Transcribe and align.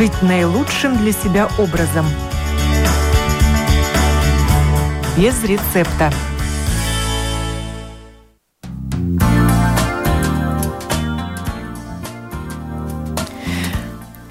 жить 0.00 0.22
наилучшим 0.22 0.96
для 0.96 1.12
себя 1.12 1.46
образом. 1.58 2.06
Без 5.14 5.44
рецепта. 5.44 6.10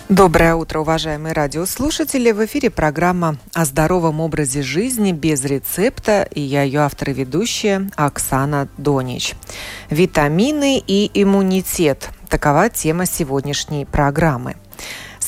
Доброе 0.09 0.55
утро, 0.55 0.79
уважаемые 0.79 1.33
радиослушатели. 1.33 2.31
В 2.31 2.43
эфире 2.45 2.71
программа 2.71 3.37
о 3.53 3.63
здоровом 3.63 4.21
образе 4.21 4.63
жизни 4.63 5.11
без 5.11 5.45
рецепта. 5.45 6.23
И 6.23 6.41
я 6.41 6.63
ее 6.63 6.79
автор 6.79 7.11
и 7.11 7.13
ведущая 7.13 7.91
Оксана 7.95 8.69
Донич. 8.79 9.35
Витамины 9.91 10.79
и 10.79 11.11
иммунитет. 11.13 12.09
Такова 12.27 12.69
тема 12.69 13.05
сегодняшней 13.05 13.85
программы– 13.85 14.55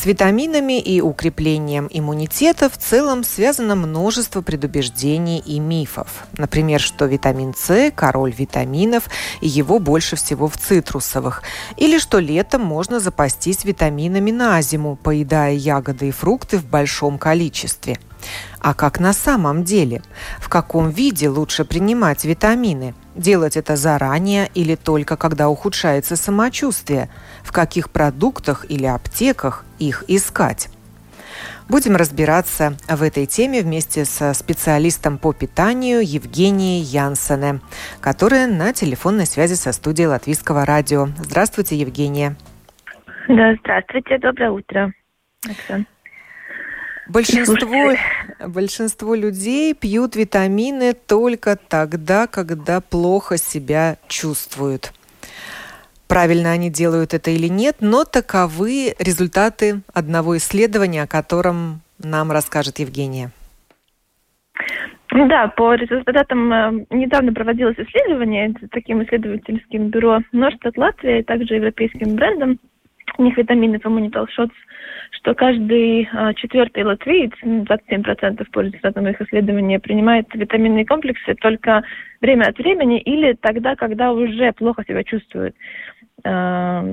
с 0.01 0.05
витаминами 0.07 0.79
и 0.79 0.99
укреплением 0.99 1.87
иммунитета 1.91 2.71
в 2.71 2.77
целом 2.77 3.23
связано 3.23 3.75
множество 3.75 4.41
предубеждений 4.41 5.37
и 5.37 5.59
мифов. 5.59 6.23
Например, 6.39 6.79
что 6.81 7.05
витамин 7.05 7.53
С– 7.55 7.91
король 7.95 8.31
витаминов, 8.31 9.03
и 9.41 9.47
его 9.47 9.77
больше 9.77 10.15
всего 10.15 10.47
в 10.47 10.57
цитрусовых. 10.57 11.43
Или 11.77 11.99
что 11.99 12.17
летом 12.17 12.63
можно 12.63 12.99
запастись 12.99 13.63
витаминами 13.63 14.31
на 14.31 14.59
зиму, 14.63 14.95
поедая 14.95 15.53
ягоды 15.53 16.07
и 16.07 16.11
фрукты 16.11 16.57
в 16.57 16.65
большом 16.65 17.19
количестве– 17.19 17.99
а 18.59 18.73
как 18.73 18.99
на 18.99 19.13
самом 19.13 19.63
деле? 19.63 20.03
В 20.39 20.49
каком 20.49 20.89
виде 20.89 21.29
лучше 21.29 21.65
принимать 21.65 22.23
витамины? 22.23 22.93
Делать 23.15 23.57
это 23.57 23.75
заранее 23.75 24.49
или 24.53 24.75
только 24.75 25.17
когда 25.17 25.49
ухудшается 25.49 26.15
самочувствие? 26.15 27.09
В 27.43 27.51
каких 27.51 27.89
продуктах 27.89 28.65
или 28.69 28.85
аптеках 28.85 29.65
их 29.81 30.05
искать? 30.07 30.69
Будем 31.69 31.95
разбираться 31.95 32.75
в 32.89 33.01
этой 33.01 33.25
теме 33.25 33.61
вместе 33.61 34.03
со 34.03 34.33
специалистом 34.33 35.17
по 35.17 35.31
питанию 35.33 36.01
Евгенией 36.05 36.81
Янсене, 36.81 37.61
которая 38.01 38.47
на 38.47 38.73
телефонной 38.73 39.25
связи 39.25 39.53
со 39.53 39.71
студией 39.71 40.07
Латвийского 40.07 40.65
радио. 40.65 41.07
Здравствуйте, 41.17 41.77
Евгения. 41.77 42.35
Да, 43.27 43.55
здравствуйте, 43.61 44.17
доброе 44.17 44.51
утро. 44.51 44.93
Оксана. 45.49 45.85
Большинство, 47.07 47.93
большинство 48.47 49.15
людей 49.15 49.73
пьют 49.73 50.15
витамины 50.15 50.93
только 50.93 51.57
тогда, 51.57 52.27
когда 52.27 52.79
плохо 52.79 53.37
себя 53.37 53.97
чувствуют. 54.07 54.93
Правильно 56.11 56.51
они 56.51 56.69
делают 56.69 57.13
это 57.13 57.31
или 57.31 57.47
нет, 57.47 57.77
но 57.79 58.03
таковы 58.03 58.93
результаты 58.99 59.79
одного 59.93 60.35
исследования, 60.35 61.03
о 61.03 61.07
котором 61.07 61.79
нам 62.03 62.33
расскажет 62.33 62.79
Евгения. 62.79 63.31
Да, 65.09 65.47
по 65.55 65.73
результатам 65.73 66.51
э, 66.51 66.85
недавно 66.89 67.31
проводилось 67.31 67.77
исследование 67.77 68.53
таким 68.71 69.01
исследовательским 69.05 69.87
бюро 69.87 70.19
Норстед 70.33 70.75
Латвия 70.75 71.21
и 71.21 71.23
также 71.23 71.55
европейским 71.55 72.17
брендом. 72.17 72.59
У 73.17 73.23
них 73.23 73.37
витамины 73.37 73.77
Shots 73.77 74.51
что 75.11 75.35
каждый 75.35 76.09
а, 76.13 76.33
четвертый 76.33 76.83
латвиец, 76.83 77.31
27% 77.43 78.45
по 78.51 78.61
результатам 78.61 79.07
их 79.07 79.21
исследования, 79.21 79.79
принимает 79.79 80.27
витаминные 80.33 80.85
комплексы 80.85 81.35
только 81.35 81.83
время 82.21 82.45
от 82.45 82.57
времени 82.57 82.99
или 82.99 83.33
тогда, 83.33 83.75
когда 83.75 84.13
уже 84.13 84.51
плохо 84.53 84.83
себя 84.87 85.03
чувствует. 85.03 85.55
А, 86.23 86.83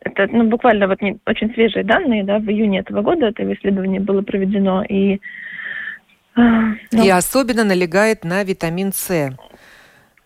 это 0.00 0.26
ну, 0.32 0.48
буквально 0.48 0.88
вот 0.88 1.00
не, 1.02 1.18
очень 1.26 1.52
свежие 1.54 1.84
данные, 1.84 2.24
да, 2.24 2.38
в 2.38 2.48
июне 2.48 2.80
этого 2.80 3.02
года 3.02 3.26
это 3.26 3.50
исследование 3.52 4.00
было 4.00 4.22
проведено. 4.22 4.82
И, 4.84 5.20
а, 6.34 6.72
ну, 6.90 7.04
и 7.04 7.08
особенно 7.10 7.64
налегает 7.64 8.24
на 8.24 8.42
витамин 8.44 8.92
С. 8.92 9.30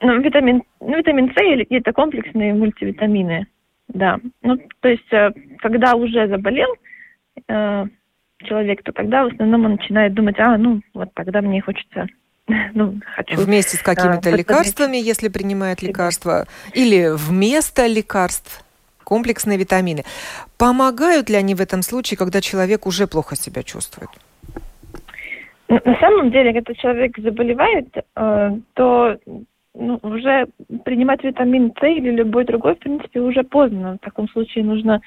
Ну, 0.01 0.21
витамин, 0.21 0.63
ну, 0.81 0.97
витамин 0.97 1.33
С 1.35 1.43
или 1.43 1.65
какие-то 1.65 1.93
комплексные 1.93 2.55
мультивитамины. 2.55 3.47
Да. 3.89 4.19
Ну, 4.43 4.59
то 4.81 4.89
есть, 4.89 5.13
э, 5.13 5.31
когда 5.59 5.95
уже 5.95 6.29
заболел, 6.29 6.75
э, 7.49 7.85
человек, 8.39 8.83
то 8.83 8.93
тогда 8.93 9.25
в 9.25 9.33
основном 9.33 9.65
он 9.65 9.73
начинает 9.73 10.15
думать, 10.15 10.39
а, 10.39 10.57
ну, 10.57 10.81
вот 10.95 11.13
тогда 11.15 11.41
мне 11.41 11.61
хочется 11.61 12.07
ну, 12.75 13.01
хочу. 13.15 13.37
Вместе 13.37 13.77
с 13.77 13.83
какими-то 13.83 14.31
э, 14.31 14.37
лекарствами, 14.37 14.97
если 14.97 15.29
принимает 15.29 15.83
лекарства, 15.83 16.47
или 16.75 17.11
вместо 17.13 17.87
лекарств 17.87 18.65
комплексные 19.05 19.59
витамины. 19.59 20.05
Помогают 20.59 21.31
ли 21.31 21.37
они 21.37 21.55
в 21.55 21.61
этом 21.61 21.83
случае, 21.83 22.19
когда 22.19 22.41
человек 22.41 22.87
уже 22.87 23.07
плохо 23.07 23.37
себя 23.37 23.63
чувствует? 23.63 24.11
На 25.69 25.97
самом 26.01 26.31
деле, 26.31 26.53
когда 26.53 26.75
человек 26.75 27.19
заболевает, 27.19 27.89
э, 27.97 28.51
то 28.75 29.17
ну, 29.75 29.99
уже 30.03 30.47
принимать 30.85 31.23
витамин 31.23 31.73
С 31.79 31.85
или 31.85 32.11
любой 32.11 32.45
другой, 32.45 32.75
в 32.75 32.79
принципе, 32.79 33.21
уже 33.21 33.43
поздно. 33.43 33.99
В 34.01 34.05
таком 34.05 34.29
случае 34.29 34.65
нужно 34.65 35.01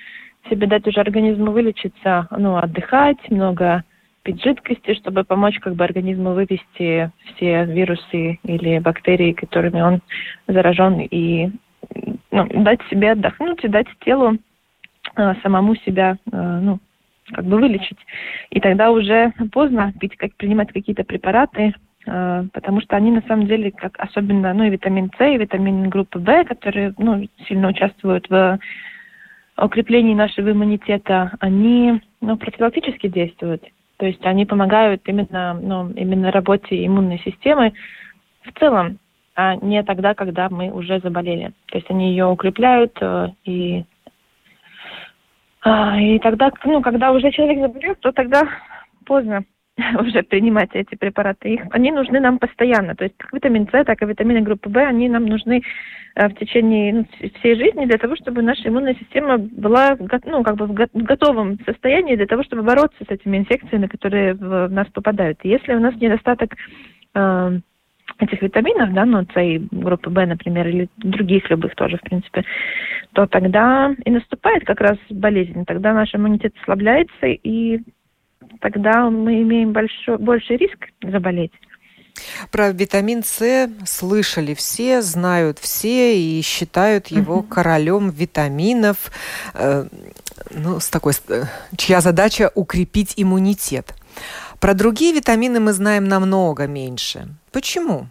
себе 0.50 0.67
дать 0.67 0.88
уже 0.88 1.00
организму 1.00 1.51
вылечиться, 1.51 2.27
ну, 2.31 2.57
отдыхать, 2.57 3.29
много 3.29 3.83
пить 4.23 4.44
жидкости, 4.44 4.94
чтобы 4.95 5.23
помочь 5.23 5.59
как 5.59 5.75
бы 5.75 5.83
организму 5.83 6.33
вывести 6.33 7.11
все 7.25 7.66
вирусы 7.66 8.39
или 8.44 8.79
бактерии, 8.79 9.33
которыми 9.33 9.81
он 9.81 10.01
заражен, 10.47 11.00
и 11.00 11.50
ну, 12.31 12.47
дать 12.63 12.81
себе 12.89 13.11
отдохнуть 13.11 13.63
и 13.63 13.69
дать 13.69 13.88
телу 14.01 14.38
э, 15.16 15.33
самому 15.41 15.75
себя, 15.77 16.17
э, 16.31 16.59
ну, 16.61 16.79
как 17.31 17.45
бы 17.45 17.57
вылечить. 17.57 17.97
И 18.50 18.59
тогда 18.59 18.91
уже 18.91 19.33
поздно 19.51 19.94
пить, 20.00 20.16
как 20.17 20.35
принимать 20.35 20.71
какие-то 20.71 21.03
препараты, 21.03 21.73
э, 22.06 22.44
потому 22.53 22.81
что 22.81 22.95
они 22.95 23.11
на 23.11 23.21
самом 23.21 23.47
деле, 23.47 23.71
как 23.71 23.97
особенно, 24.00 24.53
ну, 24.53 24.63
и 24.63 24.69
витамин 24.69 25.11
С, 25.17 25.25
и 25.25 25.38
витамин 25.38 25.89
группы 25.89 26.19
В, 26.19 26.44
которые, 26.45 26.94
ну, 26.97 27.27
сильно 27.47 27.69
участвуют 27.69 28.29
в 28.29 28.59
укреплении 29.66 30.14
нашего 30.14 30.52
иммунитета, 30.52 31.34
они 31.40 32.02
ну, 32.22 32.38
профилактически 32.38 33.08
действуют. 33.08 33.64
То 33.97 34.06
есть 34.06 34.25
они 34.25 34.46
помогают 34.46 35.02
именно, 35.06 35.53
ну, 35.53 35.90
именно 35.92 36.31
работе 36.31 36.86
иммунной 36.86 37.20
системы 37.20 37.74
в 38.44 38.58
целом, 38.59 39.00
а 39.36 39.56
не 39.56 39.84
тогда, 39.84 40.14
когда 40.14 40.50
мы 40.50 40.72
уже 40.72 41.00
заболели. 41.00 41.52
То 41.68 41.78
есть 41.78 41.90
они 41.90 42.12
ее 42.12 42.25
укрепляют 42.25 42.98
э, 43.02 43.30
и 43.46 43.84
а, 45.62 46.00
и 46.00 46.19
тогда, 46.19 46.52
ну, 46.64 46.81
когда 46.81 47.12
уже 47.12 47.31
человек 47.31 47.59
заболел, 47.59 47.96
то 47.96 48.12
тогда 48.12 48.48
поздно 49.06 49.44
уже 50.00 50.23
принимать 50.23 50.69
эти 50.73 50.95
препараты. 50.95 51.53
Их, 51.53 51.62
они 51.72 51.91
нужны 51.91 52.19
нам 52.19 52.40
постоянно. 52.40 52.95
То 52.95 53.06
есть 53.06 53.16
как 53.17 53.34
витамин 53.34 53.67
С, 53.72 53.84
так 53.84 54.01
и 54.01 54.06
витамины 54.06 54.41
группы 54.41 54.69
В, 54.69 54.78
они 54.78 55.09
нам 55.09 55.25
нужны 55.25 55.62
э, 56.16 56.28
в 56.28 56.35
течение 56.35 56.94
ну, 56.94 57.06
всей 57.40 57.56
жизни 57.56 57.85
для 57.85 57.97
того, 57.97 58.16
чтобы 58.16 58.41
наша 58.41 58.68
иммунная 58.68 58.95
система 58.95 59.38
была 59.38 59.97
ну, 60.25 60.44
как 60.44 60.56
бы 60.56 60.68
в 60.68 60.73
готовом 60.73 61.59
состоянии 61.66 62.16
для 62.16 62.28
того, 62.28 62.44
чтобы 62.44 62.63
бороться 62.63 63.03
с 63.03 63.12
этими 63.12 63.38
инфекциями, 63.38 63.88
которые 63.88 64.34
в 64.34 64.68
нас 64.69 64.88
попадают. 64.88 65.39
И 65.44 65.50
если 65.50 65.73
у 65.73 65.79
нас 65.79 65.95
недостаток 65.95 66.56
э, 67.16 67.59
этих 68.19 68.41
витаминов, 68.41 68.94
да, 68.94 69.06
ну, 69.06 69.25
С 69.34 69.41
и 69.41 69.59
группы 69.72 70.09
В, 70.09 70.25
например, 70.25 70.68
или 70.68 70.89
других 70.97 71.50
любых 71.50 71.75
тоже, 71.75 71.97
в 71.97 72.01
принципе, 72.01 72.44
то 73.13 73.28
тогда 73.28 73.94
и 74.03 74.12
наступает 74.12 74.66
как 74.66 74.81
раз 74.81 74.97
болезнь. 75.09 75.66
Тогда 75.66 75.94
наш 75.94 76.13
иммунитет 76.13 76.53
ослабляется, 76.62 77.28
и 77.28 77.79
тогда 78.59 79.09
мы 79.09 79.42
имеем 79.42 79.72
большой, 79.72 80.18
больший 80.18 80.58
риск 80.58 80.88
заболеть. 81.02 81.53
Про 82.52 82.72
витамин 82.72 83.24
С 83.24 83.70
слышали 83.86 84.53
все, 84.53 85.02
знают 85.02 85.59
все 85.59 86.20
и 86.20 86.42
считают 86.42 87.07
его 87.07 87.42
королем 87.44 88.10
витаминов, 88.10 89.12
э, 89.54 89.86
ну, 90.51 90.80
с 90.80 90.89
такой, 90.89 91.13
э, 91.30 91.44
чья 91.78 92.01
задача 92.01 92.51
укрепить 92.56 93.13
иммунитет. 93.18 93.94
Про 94.60 94.74
другие 94.74 95.13
витамины 95.13 95.60
мы 95.60 95.72
знаем 95.72 96.06
намного 96.06 96.68
меньше. 96.68 97.28
Почему? 97.51 98.07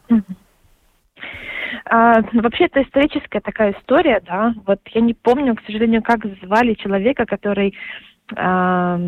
А, 1.90 2.20
ну, 2.32 2.42
вообще, 2.42 2.64
это 2.66 2.82
историческая 2.82 3.40
такая 3.40 3.74
история, 3.78 4.20
да. 4.26 4.54
Вот 4.66 4.80
я 4.92 5.00
не 5.00 5.14
помню, 5.14 5.54
к 5.54 5.62
сожалению, 5.66 6.02
как 6.02 6.20
звали 6.42 6.74
человека, 6.74 7.24
который 7.24 7.74
а, 8.36 9.00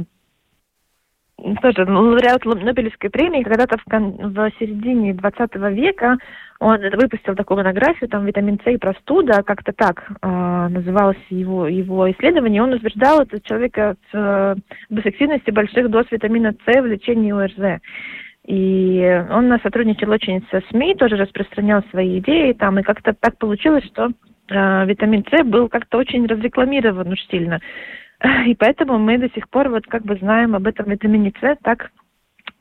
тоже 1.63 1.85
лауреат 1.85 2.45
Нобелевской 2.45 3.11
премии, 3.11 3.43
когда-то 3.43 3.79
в, 3.79 3.85
в 3.87 4.51
середине 4.59 5.15
20 5.15 5.57
века 5.73 6.19
он 6.61 6.79
выпустил 6.79 7.35
такую 7.35 7.57
монографию, 7.57 8.11
там 8.11 8.27
«Витамин 8.27 8.61
С 8.63 8.71
и 8.71 8.77
простуда», 8.77 9.43
как-то 9.43 9.73
так 9.73 10.11
э, 10.21 10.69
называлось 10.69 11.17
его, 11.31 11.67
его 11.67 12.11
исследование. 12.11 12.63
Он 12.63 12.75
утверждал 12.75 13.23
это 13.23 13.41
человека 13.41 13.97
в, 14.13 14.57
в 14.91 14.99
эффективности 14.99 15.51
больших 15.51 15.89
доз 15.89 16.05
витамина 16.11 16.55
С 16.67 16.81
в 16.81 16.85
лечении 16.85 17.33
ОРЗ. 17.33 17.81
И 18.47 19.25
он 19.31 19.59
сотрудничал 19.63 20.11
очень 20.11 20.45
со 20.51 20.61
СМИ, 20.69 20.97
тоже 20.97 21.17
распространял 21.17 21.83
свои 21.91 22.19
идеи 22.19 22.53
там, 22.53 22.79
и 22.79 22.83
как-то 22.83 23.15
так 23.19 23.39
получилось, 23.39 23.85
что 23.85 24.11
э, 24.51 24.87
витамин 24.87 25.25
С 25.31 25.43
был 25.45 25.71
как-то 25.71 25.97
очень 25.97 26.27
разрекламирован 26.27 27.11
уж 27.11 27.21
сильно. 27.31 27.61
И 28.47 28.55
поэтому 28.55 28.99
мы 28.99 29.19
до 29.19 29.29
сих 29.31 29.49
пор 29.49 29.69
вот 29.69 29.87
как 29.87 30.03
бы 30.05 30.17
знаем 30.17 30.55
об 30.55 30.67
этом 30.67 30.91
витамине 30.91 31.33
С 31.41 31.57
так, 31.63 31.91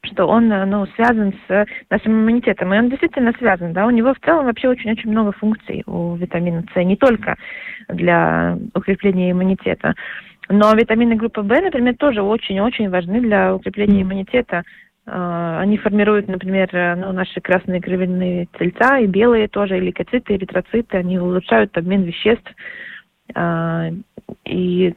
что 0.03 0.25
он 0.27 0.47
ну, 0.47 0.85
связан 0.95 1.33
с 1.47 1.65
нашим 1.89 2.13
иммунитетом. 2.13 2.73
И 2.73 2.77
он 2.77 2.89
действительно 2.89 3.33
связан, 3.37 3.73
да, 3.73 3.85
у 3.85 3.89
него 3.89 4.13
в 4.13 4.19
целом 4.19 4.45
вообще 4.45 4.69
очень-очень 4.69 5.11
много 5.11 5.33
функций 5.33 5.83
у 5.85 6.15
витамина 6.15 6.63
С, 6.73 6.83
не 6.83 6.95
только 6.95 7.35
для 7.89 8.57
укрепления 8.73 9.31
иммунитета. 9.31 9.95
Но 10.47 10.73
витамины 10.73 11.15
группы 11.15 11.41
В, 11.41 11.47
например, 11.47 11.95
тоже 11.97 12.21
очень-очень 12.21 12.89
важны 12.89 13.19
для 13.21 13.53
укрепления 13.53 14.01
иммунитета. 14.01 14.63
А, 15.05 15.59
они 15.59 15.77
формируют, 15.77 16.27
например, 16.27 16.69
ну, 16.97 17.11
наши 17.11 17.41
красные 17.41 17.81
кровяные 17.81 18.47
тельца, 18.57 18.97
и 18.99 19.05
белые 19.05 19.47
тоже, 19.47 19.77
и 19.77 19.81
лейкоциты, 19.81 20.35
эритроциты. 20.35 20.97
Они 20.97 21.19
улучшают 21.19 21.77
обмен 21.77 22.03
веществ. 22.03 22.49
И 24.45 24.95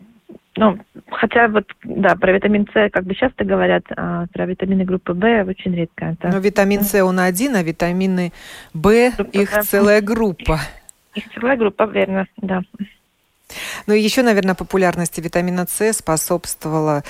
ну, 0.57 0.79
хотя 1.11 1.49
вот, 1.49 1.65
да, 1.85 2.15
про 2.15 2.33
витамин 2.33 2.67
С 2.73 2.91
как 2.91 3.05
бы 3.05 3.15
часто 3.15 3.45
говорят, 3.45 3.85
а 3.97 4.27
про 4.33 4.47
витамины 4.47 4.85
группы 4.85 5.13
В 5.13 5.45
очень 5.49 5.75
редко. 5.75 6.17
Это... 6.21 6.29
Но 6.29 6.39
витамин 6.39 6.83
С 6.83 7.03
он 7.03 7.21
один, 7.21 7.57
а 7.57 7.63
витамины 7.63 8.33
В 8.75 8.91
их 8.91 9.51
целая 9.65 10.01
группа. 10.03 10.61
Их 11.15 11.25
целая 11.35 11.57
группа, 11.57 11.85
верно, 11.85 12.27
да. 12.37 12.63
Ну 13.87 13.95
и 13.95 14.01
еще, 14.01 14.23
наверное, 14.23 14.55
популярности 14.55 15.21
витамина 15.21 15.67
С 15.67 15.93
способствовала 15.93 17.03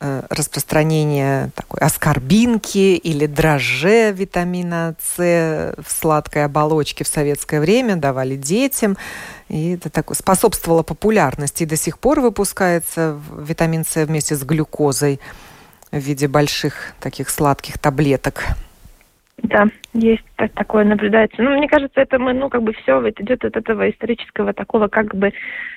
распространение 0.00 1.50
такой 1.54 1.80
аскорбинки 1.80 2.96
или 2.96 3.26
дрожже 3.26 4.12
витамина 4.12 4.94
С 5.00 5.74
в 5.76 5.90
сладкой 5.90 6.44
оболочке 6.44 7.04
в 7.04 7.08
советское 7.08 7.60
время, 7.60 7.96
давали 7.96 8.36
детям. 8.36 8.96
И 9.48 9.74
это 9.74 9.90
так, 9.90 10.14
способствовало 10.14 10.82
популярности. 10.82 11.62
И 11.62 11.66
до 11.66 11.76
сих 11.76 11.98
пор 11.98 12.20
выпускается 12.20 13.18
витамин 13.36 13.84
С 13.84 14.04
вместе 14.04 14.36
с 14.36 14.42
глюкозой 14.42 15.20
в 15.90 15.98
виде 15.98 16.28
больших 16.28 16.92
таких 17.00 17.30
сладких 17.30 17.78
таблеток. 17.78 18.44
Да, 19.42 19.66
есть 19.94 20.24
такое 20.36 20.84
наблюдается. 20.84 21.42
Ну, 21.42 21.56
мне 21.56 21.68
кажется, 21.68 22.00
это 22.00 22.18
мы, 22.18 22.32
ну, 22.32 22.48
как 22.48 22.62
бы 22.62 22.72
все 22.72 23.00
вот 23.00 23.20
идет 23.20 23.44
от 23.44 23.56
этого 23.56 23.88
исторического 23.88 24.52
такого 24.52 24.88
как 24.88 25.14
бы, 25.14 25.32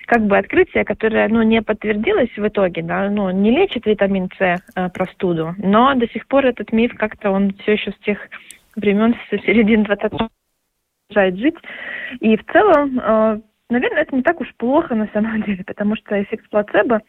как 0.08 0.26
бы 0.26 0.38
открытия, 0.38 0.84
которое, 0.84 1.28
ну, 1.28 1.44
не 1.44 1.62
подтвердилось 1.62 2.36
в 2.36 2.48
итоге, 2.48 2.82
да, 2.82 3.10
ну, 3.10 3.30
не 3.30 3.52
лечит 3.52 3.86
витамин 3.86 4.30
С 4.38 4.62
э, 4.76 4.90
простуду, 4.90 5.54
но 5.60 5.94
до 5.94 6.08
сих 6.08 6.28
пор 6.28 6.48
этот 6.48 6.72
миф 6.74 6.96
как-то 6.98 7.30
он 7.30 7.54
все 7.62 7.74
еще 7.74 7.92
с 7.92 8.04
тех 8.04 8.18
времен, 8.76 9.16
с 9.30 9.42
середины 9.44 9.84
20 9.84 10.12
продолжает 11.08 11.38
жить. 11.38 11.56
И 12.20 12.36
в 12.38 12.46
целом, 12.52 13.00
э, 13.00 13.42
наверное, 13.70 14.02
это 14.02 14.16
не 14.16 14.24
так 14.24 14.42
уж 14.42 14.52
плохо 14.58 14.96
на 14.96 15.08
самом 15.14 15.44
деле, 15.44 15.64
потому 15.64 15.96
что 15.96 16.22
эффект 16.22 16.50
плацебо 16.50 17.02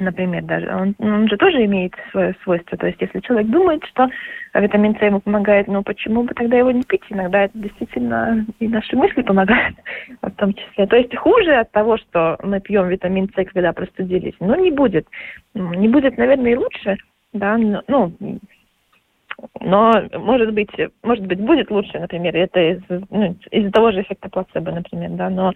например, 0.00 0.42
даже, 0.44 0.68
он, 0.74 0.94
он 0.98 1.28
же 1.28 1.36
тоже 1.36 1.64
имеет 1.64 1.94
свое 2.10 2.34
свойство. 2.42 2.76
То 2.76 2.86
есть, 2.86 3.00
если 3.00 3.20
человек 3.20 3.48
думает, 3.48 3.84
что 3.86 4.08
витамин 4.54 4.96
С 4.96 5.02
ему 5.02 5.20
помогает, 5.20 5.68
ну 5.68 5.82
почему 5.82 6.24
бы 6.24 6.34
тогда 6.34 6.56
его 6.56 6.70
не 6.70 6.82
пить? 6.82 7.02
Иногда 7.10 7.44
это 7.44 7.58
действительно 7.58 8.44
и 8.58 8.68
наши 8.68 8.96
мысли 8.96 9.22
помогают 9.22 9.76
в 10.22 10.30
том 10.32 10.54
числе. 10.54 10.86
То 10.86 10.96
есть, 10.96 11.14
хуже 11.16 11.54
от 11.54 11.70
того, 11.70 11.96
что 11.98 12.38
мы 12.42 12.60
пьем 12.60 12.88
витамин 12.88 13.30
С, 13.34 13.44
когда 13.52 13.72
простудились, 13.72 14.34
но 14.40 14.56
не 14.56 14.70
будет. 14.70 15.06
Не 15.54 15.88
будет, 15.88 16.16
наверное, 16.18 16.52
и 16.52 16.56
лучше, 16.56 16.96
да, 17.32 17.56
но, 17.56 17.82
ну, 17.86 18.12
но, 19.60 19.92
может 20.12 20.52
быть, 20.52 20.70
может 21.02 21.26
быть, 21.26 21.40
будет 21.40 21.70
лучше, 21.70 21.98
например, 21.98 22.36
это 22.36 22.60
из, 22.60 22.82
ну, 23.10 23.36
из-за 23.50 23.70
того 23.70 23.92
же 23.92 24.02
эффекта 24.02 24.28
плацебо, 24.28 24.72
например, 24.72 25.10
да, 25.10 25.30
но 25.30 25.52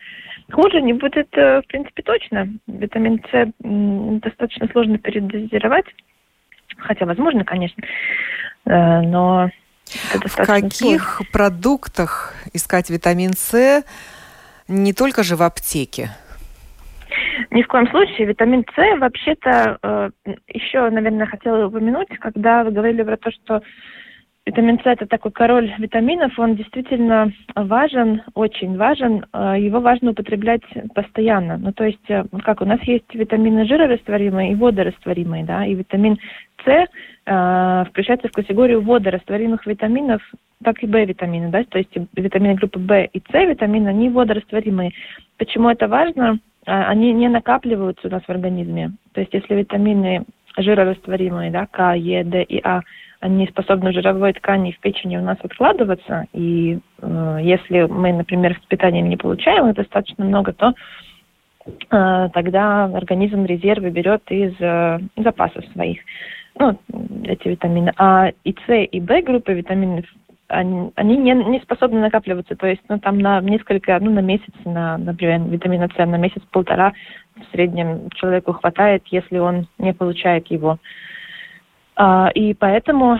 хуже 0.52 0.80
не 0.80 0.92
будет, 0.92 1.28
э, 1.36 1.60
в 1.62 1.66
принципе, 1.66 2.02
точно. 2.02 2.48
Витамин 2.66 3.20
С 3.30 3.52
достаточно 4.20 4.68
сложно 4.68 4.98
передозировать, 4.98 5.86
хотя, 6.78 7.06
возможно, 7.06 7.44
конечно, 7.44 7.82
э, 8.66 9.00
но 9.02 9.50
в 9.86 10.36
каких 10.36 11.16
сложно. 11.16 11.26
продуктах 11.32 12.34
искать 12.52 12.90
витамин 12.90 13.32
С 13.34 13.84
не 14.68 14.92
только 14.92 15.22
же 15.22 15.36
в 15.36 15.42
аптеке? 15.42 16.10
Ни 17.50 17.62
в 17.62 17.68
коем 17.68 17.88
случае. 17.88 18.26
Витамин 18.26 18.64
С 18.74 18.98
вообще-то 18.98 19.78
э, 19.82 20.10
еще, 20.48 20.90
наверное, 20.90 21.26
хотела 21.26 21.66
упомянуть, 21.66 22.08
когда 22.18 22.64
вы 22.64 22.70
говорили 22.70 23.02
про 23.02 23.16
то, 23.16 23.30
что 23.30 23.62
витамин 24.46 24.78
С 24.78 24.86
это 24.86 25.06
такой 25.06 25.32
король 25.32 25.72
витаминов, 25.78 26.38
он 26.38 26.56
действительно 26.56 27.32
важен, 27.54 28.22
очень 28.34 28.76
важен. 28.76 29.24
Э, 29.32 29.56
его 29.58 29.80
важно 29.80 30.10
употреблять 30.10 30.62
постоянно. 30.94 31.56
Ну, 31.56 31.72
то 31.72 31.84
есть, 31.84 32.08
э, 32.08 32.24
как 32.44 32.60
у 32.60 32.64
нас 32.64 32.80
есть 32.82 33.12
витамины 33.14 33.66
жирорастворимые 33.66 34.52
и 34.52 34.54
водорастворимые, 34.54 35.44
да, 35.44 35.66
и 35.66 35.74
витамин 35.74 36.18
С 36.64 36.86
э, 37.26 37.84
включается 37.88 38.28
в 38.28 38.32
категорию 38.32 38.82
водорастворимых 38.82 39.66
витаминов, 39.66 40.22
так 40.62 40.82
и 40.82 40.86
В-витамины, 40.86 41.50
да, 41.50 41.64
то 41.64 41.78
есть 41.78 41.94
витамины 42.14 42.54
группы 42.54 42.78
В 42.78 43.04
и 43.12 43.22
С 43.30 43.32
витамины, 43.32 43.88
они 43.88 44.08
водорастворимые. 44.08 44.92
Почему 45.36 45.68
это 45.68 45.88
важно? 45.88 46.38
А, 46.66 46.88
они 46.88 47.12
не 47.12 47.28
накапливаются 47.28 48.08
у 48.08 48.10
нас 48.10 48.22
в 48.22 48.30
организме. 48.30 48.92
То 49.12 49.20
есть 49.20 49.32
если 49.32 49.54
витамины 49.54 50.24
жирорастворимые, 50.56 51.50
да, 51.50 51.66
К, 51.66 51.94
Е, 51.94 52.24
Д 52.24 52.42
и 52.42 52.60
А, 52.62 52.82
они 53.20 53.46
способны 53.46 53.90
в 53.90 53.94
жировой 53.94 54.34
ткани 54.34 54.72
в 54.72 54.80
печени 54.80 55.16
у 55.16 55.22
нас 55.22 55.38
откладываться, 55.42 56.26
и 56.34 56.78
э, 57.00 57.38
если 57.42 57.84
мы, 57.84 58.12
например, 58.12 58.60
с 58.62 58.66
питанием 58.66 59.08
не 59.08 59.16
получаем 59.16 59.68
их 59.68 59.76
достаточно 59.76 60.26
много, 60.26 60.52
то 60.52 60.74
э, 61.66 62.28
тогда 62.34 62.84
организм 62.84 63.46
резервы 63.46 63.88
берет 63.88 64.22
из 64.30 64.52
э, 64.60 64.98
запасов 65.16 65.64
своих, 65.72 66.00
ну, 66.58 66.78
эти 67.24 67.48
витамины. 67.48 67.94
А 67.96 68.30
и 68.44 68.54
С, 68.66 68.84
и 68.84 69.00
В 69.00 69.22
группы 69.22 69.54
витаминов 69.54 70.04
они, 70.54 70.92
они 70.94 71.16
не, 71.16 71.34
не 71.34 71.60
способны 71.60 72.00
накапливаться. 72.00 72.54
То 72.56 72.66
есть, 72.66 72.82
ну, 72.88 72.98
там 72.98 73.18
на 73.18 73.40
несколько, 73.40 73.98
ну, 74.00 74.10
на 74.10 74.20
месяц, 74.20 74.52
на, 74.64 74.96
например, 74.98 75.40
витамина 75.48 75.88
С 75.88 75.96
на 75.96 76.16
месяц-полтора 76.16 76.92
в 77.36 77.52
среднем 77.52 78.10
человеку 78.10 78.52
хватает, 78.52 79.02
если 79.10 79.38
он 79.38 79.66
не 79.78 79.92
получает 79.92 80.46
его. 80.48 80.78
А, 81.96 82.30
и 82.34 82.54
поэтому 82.54 83.18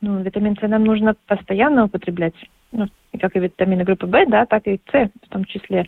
ну, 0.00 0.22
витамин 0.22 0.56
С 0.56 0.68
нам 0.68 0.84
нужно 0.84 1.14
постоянно 1.26 1.84
употреблять, 1.84 2.34
ну, 2.72 2.88
как 3.20 3.34
и 3.36 3.40
витамины 3.40 3.84
группы 3.84 4.06
В, 4.06 4.26
да, 4.26 4.46
так 4.46 4.66
и 4.66 4.80
С 4.92 5.10
в 5.26 5.28
том 5.30 5.44
числе. 5.44 5.86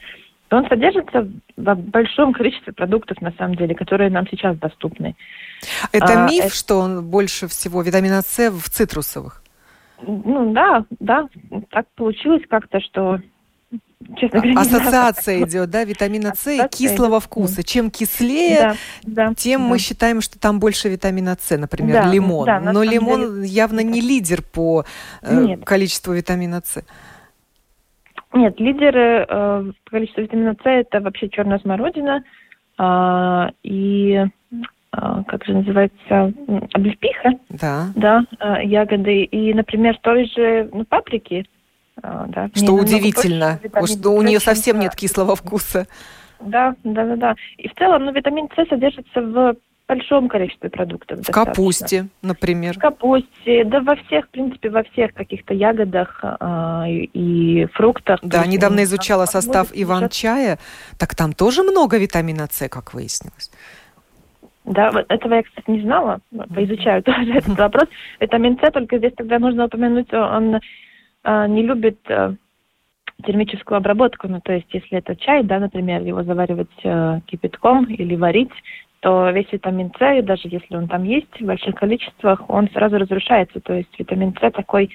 Он 0.50 0.66
содержится 0.68 1.28
в 1.56 1.74
большом 1.74 2.32
количестве 2.32 2.72
продуктов, 2.72 3.20
на 3.20 3.32
самом 3.32 3.56
деле, 3.56 3.74
которые 3.74 4.10
нам 4.10 4.28
сейчас 4.28 4.56
доступны. 4.56 5.16
Это 5.92 6.24
а, 6.24 6.28
миф, 6.28 6.44
это... 6.46 6.54
что 6.54 6.78
он 6.78 7.04
больше 7.10 7.48
всего 7.48 7.82
витамина 7.82 8.22
С 8.22 8.50
в 8.50 8.68
цитрусовых? 8.70 9.42
Ну 10.02 10.52
да, 10.52 10.84
да, 11.00 11.28
так 11.70 11.86
получилось 11.94 12.42
как-то, 12.48 12.80
что 12.80 13.18
честно 14.16 14.40
говоря, 14.40 14.60
Ассоциация 14.60 15.42
идет, 15.42 15.70
да, 15.70 15.84
витамина 15.84 16.34
С 16.34 16.50
и 16.50 16.60
кислого 16.68 17.20
вкуса. 17.20 17.62
Чем 17.62 17.90
кислее, 17.90 18.76
да, 19.04 19.26
да, 19.28 19.34
тем 19.34 19.62
да. 19.62 19.68
мы 19.68 19.78
считаем, 19.78 20.20
что 20.20 20.38
там 20.38 20.60
больше 20.60 20.88
витамина 20.88 21.36
С, 21.40 21.56
например, 21.56 22.04
да, 22.04 22.12
лимон. 22.12 22.46
Да, 22.46 22.60
Но 22.60 22.82
лимон 22.82 23.36
деле... 23.36 23.46
явно 23.46 23.80
не 23.80 24.00
лидер 24.00 24.42
по 24.42 24.84
э, 25.22 25.56
количеству 25.58 26.12
витамина 26.12 26.62
С. 26.64 26.84
Нет, 28.32 28.60
лидеры 28.60 29.26
э, 29.28 29.72
по 29.84 29.90
количеству 29.90 30.22
витамина 30.22 30.54
С 30.62 30.66
это 30.66 31.00
вообще 31.00 31.28
черная 31.28 31.58
смородина 31.58 32.22
э, 32.78 33.50
и 33.62 34.16
а, 34.16 34.26
как 35.26 35.44
же 35.44 35.52
называется, 35.54 36.32
облепиха. 36.72 37.30
Да. 37.50 37.88
Да, 37.94 38.24
а, 38.38 38.62
ягоды. 38.62 39.24
И, 39.24 39.52
например, 39.54 39.98
той 40.00 40.26
же 40.26 40.68
ну, 40.72 40.84
паприки. 40.84 41.46
А, 42.02 42.26
да, 42.28 42.48
что 42.54 42.72
удивительно, 42.72 43.60
что 43.84 44.10
у 44.10 44.22
нее 44.22 44.40
совсем 44.40 44.78
нет 44.78 44.94
кислого 44.94 45.36
вкуса. 45.36 45.86
Да, 46.40 46.74
да, 46.84 47.04
да, 47.04 47.16
да. 47.16 47.34
И 47.56 47.68
в 47.68 47.74
целом, 47.74 48.04
ну, 48.04 48.12
витамин 48.12 48.48
С 48.54 48.68
содержится 48.68 49.22
в 49.22 49.56
большом 49.88 50.28
количестве 50.28 50.68
продуктов. 50.68 51.20
В 51.20 51.30
капусте, 51.30 52.08
например. 52.22 52.74
В 52.74 52.78
капусте, 52.78 53.64
да 53.64 53.80
во 53.80 53.96
всех, 53.96 54.26
в 54.26 54.28
принципе, 54.30 54.68
во 54.70 54.82
всех 54.82 55.14
каких-то 55.14 55.54
ягодах 55.54 56.20
э, 56.22 56.84
и 56.88 57.66
фруктах. 57.72 58.20
Да, 58.22 58.44
недавно 58.46 58.82
изучала 58.82 59.26
состав 59.26 59.68
иван-чая, 59.72 60.58
так 60.98 61.14
там 61.14 61.32
тоже 61.32 61.62
много 61.62 61.98
витамина 61.98 62.48
С, 62.50 62.68
как 62.68 62.94
выяснилось. 62.94 63.50
Да, 64.66 64.90
вот 64.90 65.06
этого 65.08 65.34
я, 65.34 65.42
кстати, 65.44 65.70
не 65.70 65.80
знала. 65.80 66.20
Поизучаю 66.52 67.02
тоже 67.02 67.32
этот 67.34 67.56
вопрос. 67.56 67.88
Витамин 68.20 68.58
С, 68.58 68.70
только 68.72 68.98
здесь 68.98 69.12
тогда 69.16 69.38
нужно 69.38 69.66
упомянуть, 69.66 70.12
он 70.12 70.60
а, 71.22 71.46
не 71.46 71.62
любит 71.62 71.98
а, 72.10 72.34
термическую 73.24 73.78
обработку. 73.78 74.26
Ну, 74.28 74.40
то 74.40 74.52
есть, 74.52 74.66
если 74.72 74.98
это 74.98 75.14
чай, 75.14 75.44
да, 75.44 75.60
например, 75.60 76.02
его 76.02 76.24
заваривать 76.24 76.68
а, 76.84 77.20
кипятком 77.26 77.84
или 77.84 78.16
варить, 78.16 78.50
то 79.00 79.30
весь 79.30 79.50
витамин 79.52 79.92
С, 79.98 80.22
даже 80.24 80.48
если 80.48 80.76
он 80.76 80.88
там 80.88 81.04
есть 81.04 81.40
в 81.40 81.44
больших 81.44 81.76
количествах, 81.76 82.50
он 82.50 82.68
сразу 82.70 82.98
разрушается. 82.98 83.60
То 83.60 83.74
есть 83.74 83.96
витамин 83.98 84.34
С 84.34 84.50
такой... 84.50 84.90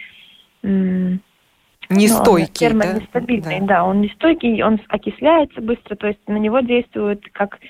Нестойкий, 1.89 2.69
ну, 2.69 2.79
да? 2.79 2.93
нестабильный, 2.93 3.59
да. 3.61 3.65
да, 3.65 3.83
он 3.83 3.99
нестойкий, 3.99 4.61
он 4.63 4.79
окисляется 4.87 5.59
быстро, 5.59 5.95
то 5.95 6.07
есть 6.07 6.19
на 6.27 6.37
него 6.37 6.61
действует 6.61 7.21
как 7.33 7.55
э, 7.55 7.67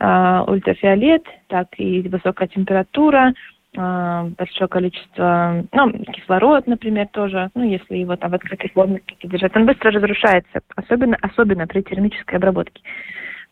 ультрафиолет, 0.00 1.24
так 1.48 1.68
и 1.78 2.02
высокая 2.08 2.48
температура, 2.48 3.32
э, 3.76 4.30
большое 4.36 4.68
количество, 4.68 5.64
ну, 5.72 5.92
кислород, 6.12 6.66
например, 6.66 7.08
тоже, 7.08 7.50
ну, 7.54 7.64
если 7.64 7.96
его 7.96 8.16
там 8.16 8.32
в 8.32 8.34
открытой 8.34 8.70
комнате 8.70 9.04
держать, 9.22 9.54
он 9.56 9.66
быстро 9.66 9.90
разрушается, 9.92 10.60
особенно, 10.76 11.16
особенно 11.22 11.66
при 11.66 11.82
термической 11.82 12.38
обработке. 12.38 12.82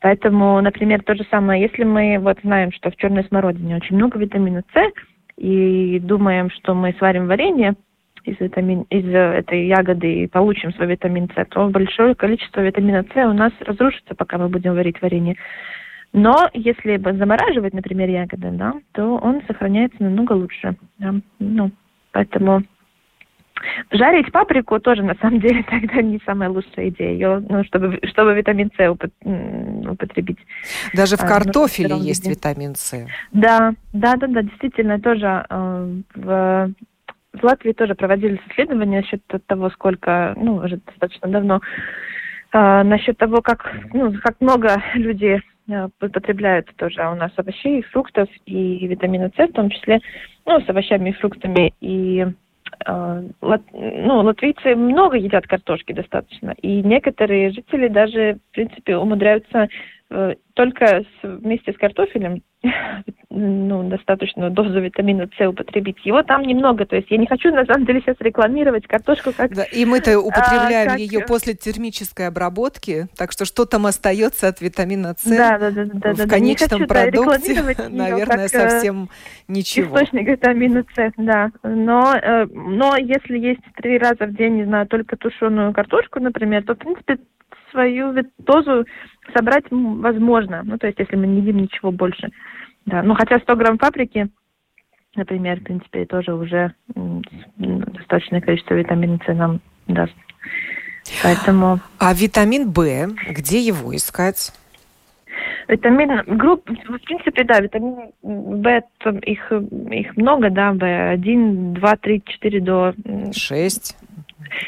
Поэтому, 0.00 0.60
например, 0.60 1.02
то 1.04 1.14
же 1.14 1.24
самое, 1.30 1.62
если 1.62 1.84
мы 1.84 2.18
вот 2.18 2.38
знаем, 2.42 2.72
что 2.72 2.90
в 2.90 2.96
черной 2.96 3.24
смородине 3.24 3.76
очень 3.76 3.96
много 3.96 4.18
витамина 4.18 4.64
С, 4.74 4.92
и 5.36 6.00
думаем, 6.00 6.50
что 6.50 6.74
мы 6.74 6.92
сварим 6.98 7.28
варенье 7.28 7.74
из, 8.24 8.38
витамин, 8.40 8.82
из 8.90 9.06
этой 9.06 9.66
ягоды 9.66 10.24
и 10.24 10.26
получим 10.26 10.72
свой 10.72 10.88
витамин 10.88 11.28
С, 11.34 11.46
то 11.48 11.68
большое 11.68 12.14
количество 12.14 12.60
витамина 12.60 13.04
С 13.04 13.16
у 13.16 13.32
нас 13.32 13.52
разрушится, 13.60 14.14
пока 14.14 14.38
мы 14.38 14.48
будем 14.48 14.74
варить 14.74 15.00
варенье. 15.00 15.36
Но 16.12 16.48
если 16.52 16.98
замораживать, 17.16 17.72
например, 17.72 18.08
ягоды, 18.08 18.50
да, 18.52 18.74
то 18.92 19.16
он 19.16 19.42
сохраняется 19.46 20.02
намного 20.02 20.32
лучше. 20.32 20.76
Да. 20.98 21.14
Ну, 21.38 21.70
поэтому 22.12 22.62
Жарить 23.90 24.32
паприку 24.32 24.80
тоже, 24.80 25.02
на 25.02 25.14
самом 25.16 25.40
деле, 25.40 25.62
тогда 25.70 26.02
не 26.02 26.20
самая 26.24 26.48
лучшая 26.48 26.88
идея, 26.88 27.12
ее, 27.12 27.44
ну, 27.48 27.64
чтобы, 27.64 27.98
чтобы 28.04 28.34
витамин 28.34 28.70
С 28.76 28.90
употребить. 28.90 30.38
Даже 30.94 31.16
в 31.16 31.22
а, 31.22 31.26
картофеле 31.26 31.96
есть 31.96 32.24
виде. 32.24 32.34
витамин 32.34 32.74
С. 32.74 33.06
Да, 33.32 33.74
да, 33.92 34.16
да, 34.16 34.26
да, 34.26 34.42
действительно, 34.42 35.00
тоже 35.00 35.46
э, 35.48 35.94
в, 36.14 36.72
в 37.32 37.44
Латвии 37.44 37.72
тоже 37.72 37.94
проводились 37.94 38.40
исследования 38.50 39.00
насчет 39.00 39.22
того, 39.46 39.70
сколько, 39.70 40.34
ну, 40.36 40.56
уже 40.56 40.78
достаточно 40.78 41.28
давно, 41.28 41.60
э, 42.52 42.82
насчет 42.82 43.18
того, 43.18 43.42
как, 43.42 43.70
ну, 43.92 44.12
как 44.22 44.40
много 44.40 44.82
людей 44.94 45.36
э, 45.36 45.40
потребляют 45.98 46.68
тоже 46.76 47.00
у 47.02 47.14
нас 47.14 47.32
овощей, 47.36 47.82
фруктов 47.82 48.28
и 48.46 48.86
витамина 48.86 49.30
С, 49.36 49.48
в 49.48 49.52
том 49.52 49.70
числе, 49.70 50.00
ну, 50.46 50.60
с 50.60 50.68
овощами 50.68 51.10
и 51.10 51.12
фруктами. 51.12 51.72
И 51.80 52.26
а, 52.86 53.22
ну, 53.72 54.20
латвийцы 54.20 54.74
много 54.74 55.16
едят 55.16 55.46
картошки 55.46 55.92
достаточно, 55.92 56.54
и 56.62 56.82
некоторые 56.82 57.50
жители 57.50 57.88
даже, 57.88 58.38
в 58.50 58.54
принципе, 58.54 58.96
умудряются 58.96 59.68
Э, 59.68 59.68
только 60.54 60.84
с, 60.84 61.06
вместе 61.22 61.72
с 61.72 61.76
картофелем 61.76 62.42
ну, 63.30 63.88
достаточную 63.88 64.50
дозу 64.50 64.80
витамина 64.80 65.28
С 65.36 65.48
употребить. 65.48 66.04
Его 66.04 66.22
там 66.22 66.42
немного, 66.42 66.84
то 66.86 66.96
есть 66.96 67.10
я 67.10 67.16
не 67.16 67.26
хочу 67.26 67.50
на 67.50 67.64
самом 67.64 67.86
деле 67.86 68.00
сейчас 68.00 68.16
рекламировать 68.20 68.86
картошку 68.86 69.32
как... 69.36 69.54
Да, 69.54 69.64
и 69.64 69.84
мы-то 69.84 70.12
а, 70.14 70.18
употребляем 70.18 70.88
а, 70.88 70.90
как... 70.92 71.00
ее 71.00 71.20
после 71.20 71.54
термической 71.54 72.28
обработки, 72.28 73.06
так 73.16 73.32
что 73.32 73.44
что 73.44 73.64
там 73.64 73.86
остается 73.86 74.48
от 74.48 74.60
витамина 74.60 75.14
С 75.18 75.28
да, 75.28 75.58
да, 75.58 75.70
да, 75.70 75.84
да, 75.84 76.12
в 76.12 76.16
да, 76.18 76.28
конечном 76.28 76.80
да, 76.80 76.86
продукте, 76.86 77.62
наверное, 77.88 78.48
как, 78.48 78.54
э, 78.54 78.70
совсем 78.70 79.08
ничего. 79.48 79.96
Источник 79.96 80.28
витамина 80.28 80.84
С, 80.94 81.12
да. 81.16 81.50
Но, 81.62 82.14
э, 82.14 82.46
но 82.52 82.96
если 82.96 83.38
есть 83.38 83.62
три 83.76 83.98
раза 83.98 84.26
в 84.26 84.34
день, 84.34 84.56
не 84.56 84.64
знаю, 84.64 84.86
только 84.86 85.16
тушеную 85.16 85.72
картошку, 85.72 86.20
например, 86.20 86.64
то, 86.64 86.74
в 86.74 86.78
принципе, 86.78 87.18
свою 87.72 88.14
дозу 88.38 88.84
собрать 89.34 89.64
возможно. 89.70 90.62
Ну, 90.64 90.78
то 90.78 90.86
есть, 90.86 90.98
если 90.98 91.16
мы 91.16 91.26
не 91.26 91.40
едим 91.40 91.58
ничего 91.58 91.90
больше. 91.92 92.30
Да. 92.86 93.02
Ну, 93.02 93.14
хотя 93.14 93.38
100 93.38 93.56
грамм 93.56 93.78
паприки, 93.78 94.28
например, 95.14 95.60
в 95.60 95.64
принципе, 95.64 96.04
тоже 96.04 96.34
уже 96.34 96.74
достаточное 97.56 98.40
количество 98.40 98.74
витамина 98.74 99.18
С 99.24 99.34
нам 99.34 99.60
даст. 99.86 100.14
Поэтому... 101.22 101.80
А 101.98 102.14
витамин 102.14 102.70
В, 102.70 103.14
где 103.30 103.60
его 103.60 103.94
искать? 103.94 104.52
Витамин 105.68 106.36
групп, 106.36 106.68
в 106.68 106.98
принципе, 106.98 107.44
да, 107.44 107.60
витамин 107.60 108.12
В, 108.22 108.82
их, 109.22 109.52
их 109.52 110.16
много, 110.16 110.50
да, 110.50 110.72
В1, 110.72 111.72
2, 111.74 111.96
3, 111.96 112.22
4 112.24 112.60
до... 112.60 112.94
6. 113.32 113.96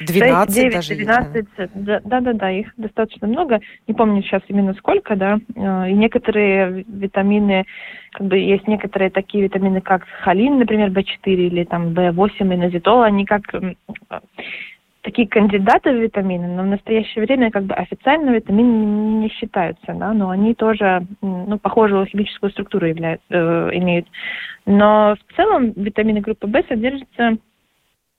12 0.07 0.55
6, 0.55 0.55
9, 0.55 0.73
даже 0.73 0.95
12, 0.95 1.47
да, 1.75 2.01
да, 2.05 2.21
да, 2.21 2.33
да, 2.33 2.51
их 2.51 2.73
достаточно 2.77 3.27
много. 3.27 3.61
Не 3.87 3.95
помню 3.95 4.23
сейчас 4.23 4.43
именно 4.49 4.75
сколько, 4.75 5.17
да. 5.17 5.39
Э, 5.57 5.91
и 5.91 5.93
некоторые 5.95 6.85
витамины, 6.89 7.65
как 8.13 8.27
бы 8.27 8.39
есть 8.39 8.67
некоторые 8.69 9.11
такие 9.11 9.45
витамины, 9.45 9.81
как 9.81 10.05
холин, 10.23 10.59
например, 10.59 10.91
В4 10.91 11.05
или 11.25 11.65
там 11.65 11.89
В8 11.89 12.55
и 12.55 12.57
назитол, 12.57 13.03
они 13.03 13.25
как 13.25 13.43
такие 15.05 15.29
кандидаты 15.29 15.93
в 15.93 16.03
витамины, 16.03 16.49
но 16.49 16.63
в 16.63 16.67
настоящее 16.67 17.25
время 17.25 17.51
как 17.51 17.65
бы 17.65 17.75
официально 17.75 18.31
витамины 18.31 19.21
не 19.21 19.29
считаются, 19.29 19.93
да, 19.93 20.15
но 20.15 20.31
они 20.31 20.55
тоже, 20.55 21.07
ну, 21.21 21.59
похожую 21.59 22.07
химическую 22.07 22.51
структуру 22.51 22.87
являют, 22.87 23.21
э, 23.29 23.71
имеют. 23.75 24.07
Но 24.65 25.15
в 25.29 25.37
целом 25.37 25.73
витамины 25.77 26.21
группы 26.21 26.47
В 26.47 26.63
содержатся 26.69 27.05
Э, 27.25 27.37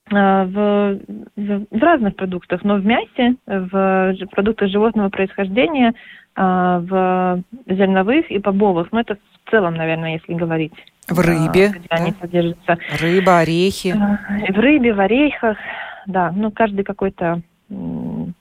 в, 0.09 0.99
в, 1.35 1.65
в 1.71 1.81
разных 1.81 2.15
продуктах, 2.15 2.63
но 2.63 2.75
в 2.75 2.85
мясе, 2.85 3.35
в 3.45 4.15
продуктах 4.31 4.69
животного 4.69 5.09
происхождения, 5.09 5.93
э, 6.35 6.41
в 6.41 7.43
зерновых 7.67 8.29
и 8.29 8.37
бобовых. 8.37 8.91
Ну, 8.91 8.99
это 8.99 9.15
в 9.15 9.49
целом, 9.49 9.73
наверное, 9.75 10.13
если 10.13 10.33
говорить. 10.33 10.73
В 11.07 11.19
рыбе, 11.19 11.69
где 11.69 11.87
да? 11.89 11.95
они 11.95 12.13
содержатся. 12.19 12.77
Рыба, 13.01 13.39
орехи. 13.39 13.95
Э, 13.95 14.53
в 14.53 14.59
рыбе, 14.59 14.93
в 14.93 14.99
орехах, 14.99 15.57
да. 16.05 16.31
Ну, 16.35 16.51
каждый 16.51 16.83
какой-то... 16.83 17.41
Ну, 17.69 18.33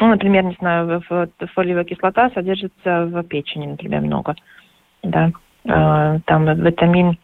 например, 0.00 0.42
не 0.42 0.56
знаю, 0.58 1.00
фолиевая 1.54 1.84
кислота 1.84 2.30
содержится 2.30 3.06
в 3.06 3.22
печени, 3.22 3.66
например, 3.66 4.00
много. 4.00 4.34
Да. 5.04 5.30
Там 5.62 6.44
витамин 6.56 7.16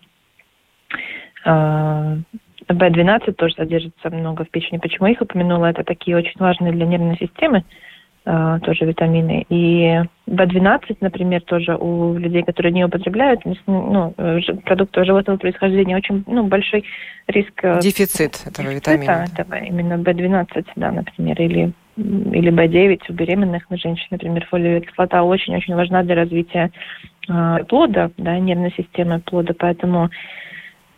B12 2.73 3.33
тоже 3.33 3.55
содержится 3.55 4.11
много 4.11 4.45
в 4.45 4.51
печени. 4.51 4.79
Почему 4.79 5.09
их 5.09 5.21
упомянула? 5.21 5.67
Это 5.67 5.85
такие 5.85 6.17
очень 6.17 6.39
важные 6.39 6.73
для 6.73 6.87
нервной 6.87 7.17
системы 7.17 7.65
э, 8.25 8.59
тоже 8.63 8.85
витамины. 8.85 9.45
И 9.49 10.01
B12, 10.29 10.99
например, 11.01 11.43
тоже 11.43 11.77
у 11.77 12.15
людей, 12.15 12.43
которые 12.43 12.73
не 12.73 12.85
употребляют 12.85 13.41
ну, 13.67 14.15
продукты 14.65 15.05
животного 15.05 15.39
происхождения, 15.39 15.97
очень 15.97 16.25
ну, 16.27 16.45
большой 16.47 16.85
риск... 17.27 17.53
Э, 17.63 17.81
Дефицит 17.81 18.43
этого 18.47 18.73
витамина. 18.73 19.27
Этого, 19.33 19.57
именно 19.57 19.95
B12, 19.95 20.67
да, 20.77 20.93
например, 20.93 21.41
или 21.41 21.73
или 21.97 22.51
B9 22.51 23.01
у 23.09 23.13
беременных 23.13 23.65
женщин, 23.71 24.07
например, 24.11 24.47
фолиевая 24.47 24.81
кислота 24.81 25.23
очень-очень 25.23 25.75
важна 25.75 26.03
для 26.03 26.15
развития 26.15 26.71
э, 27.29 27.59
плода, 27.69 28.11
да, 28.17 28.39
нервной 28.39 28.73
системы 28.75 29.21
плода, 29.21 29.53
поэтому 29.59 30.09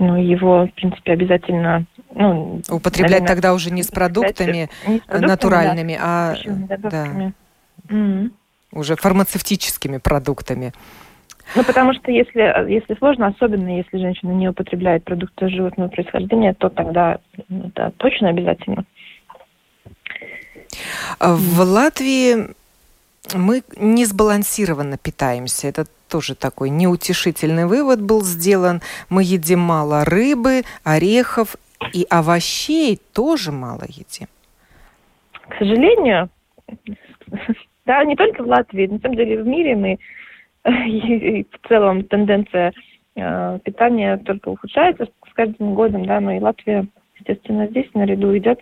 ну, 0.02 0.16
его, 0.16 0.66
в 0.66 0.73
принципе, 0.75 1.12
обязательно... 1.12 1.87
Ну, 2.14 2.61
Употреблять 2.68 3.21
наверное, 3.21 3.28
тогда 3.28 3.54
уже 3.54 3.71
не 3.71 3.82
с 3.82 3.88
продуктами, 3.88 4.68
не 4.87 4.99
с 4.99 5.00
продуктами 5.00 5.26
натуральными, 5.26 5.94
да, 5.94 6.00
а 6.02 6.35
да, 6.90 7.32
mm 7.88 8.30
уже 8.75 8.97
фармацевтическими 8.97 9.99
продуктами. 9.99 10.73
Ну, 11.54 11.62
потому 11.64 11.92
что 11.92 12.11
если, 12.11 12.71
если 12.73 12.94
сложно, 12.94 13.26
особенно 13.26 13.76
если 13.76 13.99
женщина 13.99 14.30
не 14.30 14.49
употребляет 14.49 15.04
продукты 15.04 15.50
животного 15.50 15.88
происхождения, 15.88 16.54
то 16.54 16.71
тогда 16.71 17.18
ну, 17.49 17.71
да, 17.75 17.92
точно 17.99 18.30
обязательно. 18.30 18.85
В 21.21 21.61
Латвии 21.61 22.54
мы 23.35 23.62
не 23.76 24.05
сбалансированно 24.05 24.99
питаемся. 24.99 25.69
Это 25.69 25.85
тоже 26.09 26.35
такой 26.35 26.71
неутешительный 26.71 27.67
вывод 27.67 28.00
был 28.02 28.23
сделан. 28.23 28.81
Мы 29.09 29.23
едим 29.23 29.61
мало 29.61 30.05
рыбы, 30.05 30.62
орехов 30.85 31.57
и 31.93 32.07
овощей 32.11 33.00
тоже 33.14 33.52
мало 33.52 33.85
едим. 33.88 34.29
К 35.49 35.59
сожалению, 35.59 36.29
да, 37.87 38.05
не 38.05 38.17
только 38.17 38.43
в 38.43 38.47
Латвии, 38.47 38.87
на 38.87 38.99
самом 38.99 39.17
деле 39.17 39.43
в 39.43 39.47
мире 39.47 39.76
мы 39.76 39.99
и 40.87 41.45
в 41.45 41.69
целом 41.69 42.05
тенденция 42.05 42.73
э, 43.17 43.59
питания 43.64 44.17
только 44.19 44.50
ухудшается 44.50 45.07
с 45.07 45.33
каждым 45.35 45.75
годом, 45.75 46.07
да, 46.07 46.21
но 46.21 46.33
и 46.33 46.41
Латвия, 46.41 46.87
естественно, 47.19 47.67
здесь 47.67 47.88
наряду 47.95 48.37
идет 48.37 48.61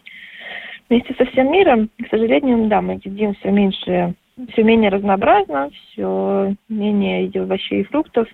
вместе 0.89 1.15
со 1.15 1.25
всем 1.27 1.53
миром. 1.53 1.91
К 2.03 2.09
сожалению, 2.11 2.69
да, 2.69 2.81
мы 2.81 2.95
едим 3.05 3.35
все 3.35 3.51
меньше 3.51 4.15
все 4.53 4.63
менее 4.63 4.91
разнообразно, 4.91 5.71
все 5.71 6.55
менее 6.69 7.25
едим 7.25 7.43
овощей 7.43 7.81
и 7.81 7.85
фруктов. 7.85 8.29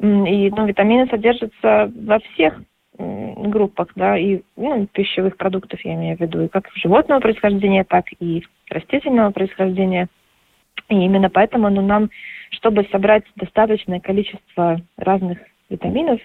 И 0.00 0.50
ну, 0.50 0.66
витамины 0.66 1.06
содержатся 1.06 1.92
во 1.94 2.18
всех 2.18 2.60
группах, 2.98 3.88
да, 3.96 4.18
и 4.18 4.42
ну, 4.56 4.86
пищевых 4.86 5.36
продуктов, 5.36 5.80
я 5.84 5.94
имею 5.94 6.16
в 6.16 6.20
виду, 6.20 6.42
и 6.42 6.48
как 6.48 6.68
животного 6.74 7.20
происхождения, 7.20 7.84
так 7.84 8.06
и 8.20 8.44
растительного 8.68 9.30
происхождения. 9.30 10.08
И 10.88 10.94
именно 10.94 11.30
поэтому 11.30 11.70
ну, 11.70 11.82
нам, 11.82 12.10
чтобы 12.50 12.86
собрать 12.90 13.24
достаточное 13.36 14.00
количество 14.00 14.80
разных 14.96 15.38
витаминов, 15.70 16.20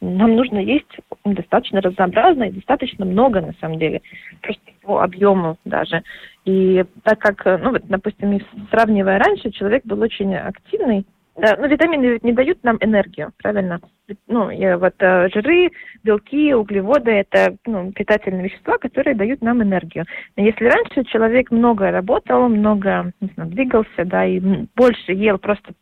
нам 0.00 0.36
нужно 0.36 0.58
есть 0.58 0.86
достаточно 1.24 1.80
разнообразно 1.80 2.44
и 2.44 2.52
достаточно 2.52 3.04
много, 3.04 3.40
на 3.40 3.54
самом 3.60 3.78
деле. 3.78 4.02
Просто 4.42 4.62
по 4.86 5.02
объему 5.02 5.58
даже. 5.64 6.02
И 6.44 6.84
так 7.02 7.18
как, 7.18 7.44
ну 7.60 7.72
вот, 7.72 7.82
допустим, 7.88 8.38
сравнивая 8.70 9.18
раньше, 9.18 9.50
человек 9.50 9.84
был 9.84 10.00
очень 10.00 10.34
активный, 10.34 11.04
да, 11.36 11.54
ну, 11.58 11.68
витамины 11.68 12.06
ведь 12.06 12.24
не 12.24 12.32
дают 12.32 12.64
нам 12.64 12.78
энергию, 12.80 13.30
правильно? 13.42 13.78
Ну, 14.26 14.48
я, 14.48 14.78
вот 14.78 14.94
э, 15.00 15.28
жиры, 15.34 15.70
белки, 16.02 16.54
углеводы– 16.54 17.10
это 17.30 17.56
ну, 17.66 17.92
питательные 17.92 18.44
вещества, 18.44 18.78
которые 18.78 19.14
дают 19.14 19.42
нам 19.42 19.62
энергию. 19.62 20.06
Но 20.36 20.44
если 20.44 20.64
раньше 20.64 21.04
человек 21.04 21.50
много 21.50 21.90
работал, 21.90 22.48
много 22.48 23.12
не 23.20 23.28
знаю, 23.34 23.50
двигался, 23.50 24.04
да, 24.06 24.24
и 24.24 24.40
больше 24.74 25.12
ел 25.12 25.36
просто 25.36 25.74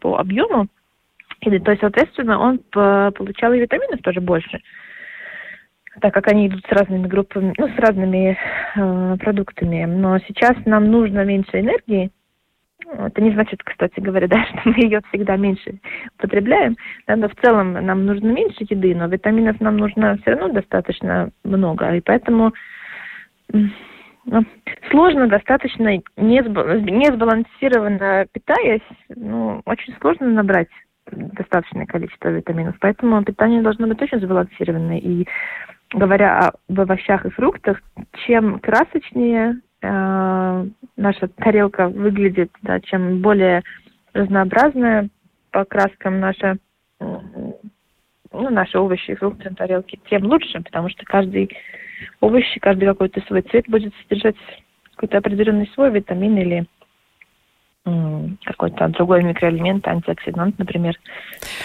по 0.00 0.18
объему, 0.18 0.66
то 1.40 1.50
есть, 1.50 1.80
соответственно, 1.80 2.38
он 2.38 2.58
получал 3.12 3.54
и 3.54 3.60
витаминов 3.60 4.02
тоже 4.02 4.20
больше 4.20 4.60
так 6.00 6.14
как 6.14 6.28
они 6.28 6.48
идут 6.48 6.64
с 6.66 6.72
разными 6.72 7.06
группами, 7.06 7.54
ну, 7.56 7.68
с 7.68 7.78
разными 7.78 8.36
э, 8.76 9.16
продуктами. 9.18 9.84
Но 9.84 10.18
сейчас 10.20 10.56
нам 10.64 10.90
нужно 10.90 11.24
меньше 11.24 11.60
энергии, 11.60 12.10
это 12.92 13.20
не 13.22 13.30
значит, 13.32 13.62
кстати 13.62 14.00
говоря, 14.00 14.26
да, 14.28 14.44
что 14.44 14.60
мы 14.64 14.74
ее 14.76 15.00
всегда 15.08 15.36
меньше 15.36 15.78
потребляем. 16.18 16.76
Да, 17.06 17.16
но 17.16 17.28
в 17.28 17.34
целом 17.36 17.72
нам 17.72 18.06
нужно 18.06 18.28
меньше 18.28 18.66
еды, 18.68 18.94
но 18.94 19.06
витаминов 19.06 19.60
нам 19.60 19.76
нужно 19.76 20.18
все 20.18 20.32
равно 20.32 20.48
достаточно 20.52 21.30
много. 21.44 21.94
И 21.94 22.00
поэтому 22.00 22.52
ну, 23.52 24.44
сложно 24.90 25.28
достаточно, 25.28 26.00
не, 26.16 26.42
сбалансированно 26.42 28.26
питаясь, 28.32 28.82
ну, 29.08 29.62
очень 29.64 29.94
сложно 30.00 30.28
набрать 30.28 30.68
достаточное 31.10 31.86
количество 31.86 32.28
витаминов. 32.28 32.76
Поэтому 32.80 33.24
питание 33.24 33.62
должно 33.62 33.86
быть 33.88 34.00
очень 34.00 34.20
сбалансированное. 34.20 34.98
И 34.98 35.26
говоря 35.92 36.52
об 36.68 36.80
овощах 36.80 37.26
и 37.26 37.30
фруктах, 37.30 37.80
чем 38.26 38.58
красочнее 38.60 39.60
э, 39.82 40.66
наша 40.96 41.28
тарелка 41.28 41.88
выглядит, 41.88 42.50
да, 42.62 42.80
чем 42.80 43.20
более 43.20 43.62
разнообразная 44.12 45.08
по 45.50 45.64
краскам 45.64 46.20
наша, 46.20 46.58
ну, 46.98 47.58
наши 48.32 48.78
овощи 48.78 49.12
и 49.12 49.14
фрукты 49.14 49.50
на 49.50 49.56
тарелке, 49.56 49.98
тем 50.08 50.24
лучше, 50.24 50.60
потому 50.62 50.88
что 50.88 51.04
каждый 51.04 51.50
овощ, 52.20 52.44
каждый 52.60 52.86
какой-то 52.86 53.20
свой 53.22 53.42
цвет 53.42 53.66
будет 53.68 53.92
содержать 54.02 54.36
какой-то 54.94 55.18
определенный 55.18 55.68
свой 55.74 55.90
витамин 55.90 56.36
или 56.38 56.66
какой-то 58.44 58.88
другой 58.88 59.22
микроэлемент, 59.22 59.88
антиоксидант, 59.88 60.58
например, 60.58 60.98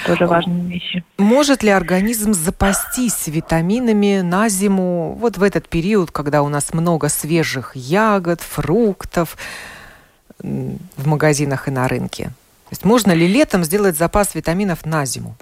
тоже 0.06 0.26
важные 0.26 0.64
вещи. 0.64 1.04
Может 1.18 1.62
ли 1.62 1.70
организм 1.70 2.34
запастись 2.34 3.28
витаминами 3.28 4.22
на 4.22 4.48
зиму, 4.48 5.16
вот 5.20 5.38
в 5.38 5.44
этот 5.44 5.68
период, 5.68 6.12
когда 6.12 6.42
у 6.42 6.50
нас 6.50 6.74
много 6.74 7.10
свежих 7.10 7.76
ягод, 7.76 8.42
фруктов 8.42 9.38
в 10.40 11.08
магазинах 11.08 11.68
и 11.68 11.72
на 11.72 11.88
рынке? 11.88 12.26
То 12.26 12.72
есть 12.72 12.86
можно 12.86 13.12
ли 13.12 13.28
летом 13.28 13.64
сделать 13.64 13.98
запас 13.98 14.36
витаминов 14.36 14.86
на 14.86 15.06
зиму? 15.06 15.36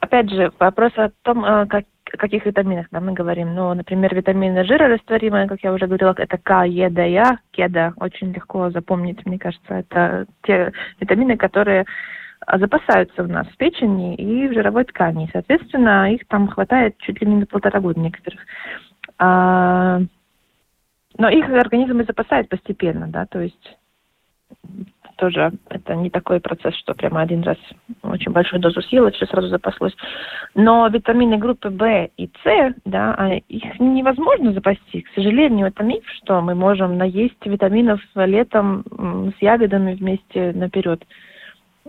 Опять 0.00 0.30
же, 0.30 0.50
вопрос 0.58 0.92
о 0.96 1.10
том, 1.22 1.44
э, 1.44 1.66
как, 1.66 1.84
каких 2.18 2.46
витаминах 2.46 2.86
да, 2.90 3.00
мы 3.00 3.12
говорим. 3.12 3.54
Ну, 3.54 3.72
например, 3.74 4.14
витамины 4.14 4.64
жирорастворимые, 4.64 5.48
как 5.48 5.62
я 5.62 5.72
уже 5.72 5.86
говорила, 5.86 6.14
это 6.16 6.38
К, 6.38 6.64
Е, 6.64 6.90
Д, 6.90 7.10
Я, 7.10 7.38
кеда. 7.50 7.92
Очень 7.96 8.32
легко 8.32 8.70
запомнить, 8.70 9.24
мне 9.26 9.38
кажется. 9.38 9.74
Это 9.74 10.26
те 10.42 10.72
витамины, 11.00 11.36
которые 11.36 11.84
запасаются 12.46 13.22
у 13.22 13.26
нас 13.26 13.46
в 13.48 13.56
печени 13.56 14.14
и 14.14 14.48
в 14.48 14.52
жировой 14.52 14.84
ткани. 14.84 15.28
Соответственно, 15.32 16.12
их 16.12 16.26
там 16.26 16.48
хватает 16.48 16.96
чуть 16.98 17.20
ли 17.20 17.26
не 17.26 17.36
на 17.36 17.46
полтора 17.46 17.80
года 17.80 18.00
некоторых. 18.00 18.40
А, 19.18 20.00
но 21.18 21.28
их 21.28 21.48
организм 21.48 22.00
и 22.00 22.06
запасает 22.06 22.48
постепенно, 22.48 23.06
да, 23.08 23.26
то 23.26 23.40
есть 23.40 23.78
тоже 25.16 25.52
это 25.68 25.94
не 25.94 26.08
такой 26.08 26.40
процесс, 26.40 26.74
что 26.76 26.94
прямо 26.94 27.20
один 27.20 27.42
раз 27.42 27.58
очень 28.10 28.32
большую 28.32 28.60
дозу 28.60 28.82
съел, 28.82 29.06
и 29.06 29.12
все 29.12 29.26
сразу 29.26 29.48
запаслось. 29.48 29.94
Но 30.54 30.86
витамины 30.88 31.36
группы 31.38 31.68
В 31.68 32.10
и 32.16 32.30
С, 32.44 32.74
да, 32.84 33.14
а 33.16 33.34
их 33.34 33.80
невозможно 33.80 34.52
запасти. 34.52 35.02
К 35.02 35.08
сожалению, 35.14 35.68
это 35.68 35.82
миф, 35.84 36.04
что 36.22 36.40
мы 36.40 36.54
можем 36.54 36.98
наесть 36.98 37.44
витаминов 37.44 38.00
летом 38.14 38.84
с 39.38 39.42
ягодами 39.42 39.94
вместе 39.94 40.52
наперед 40.54 41.04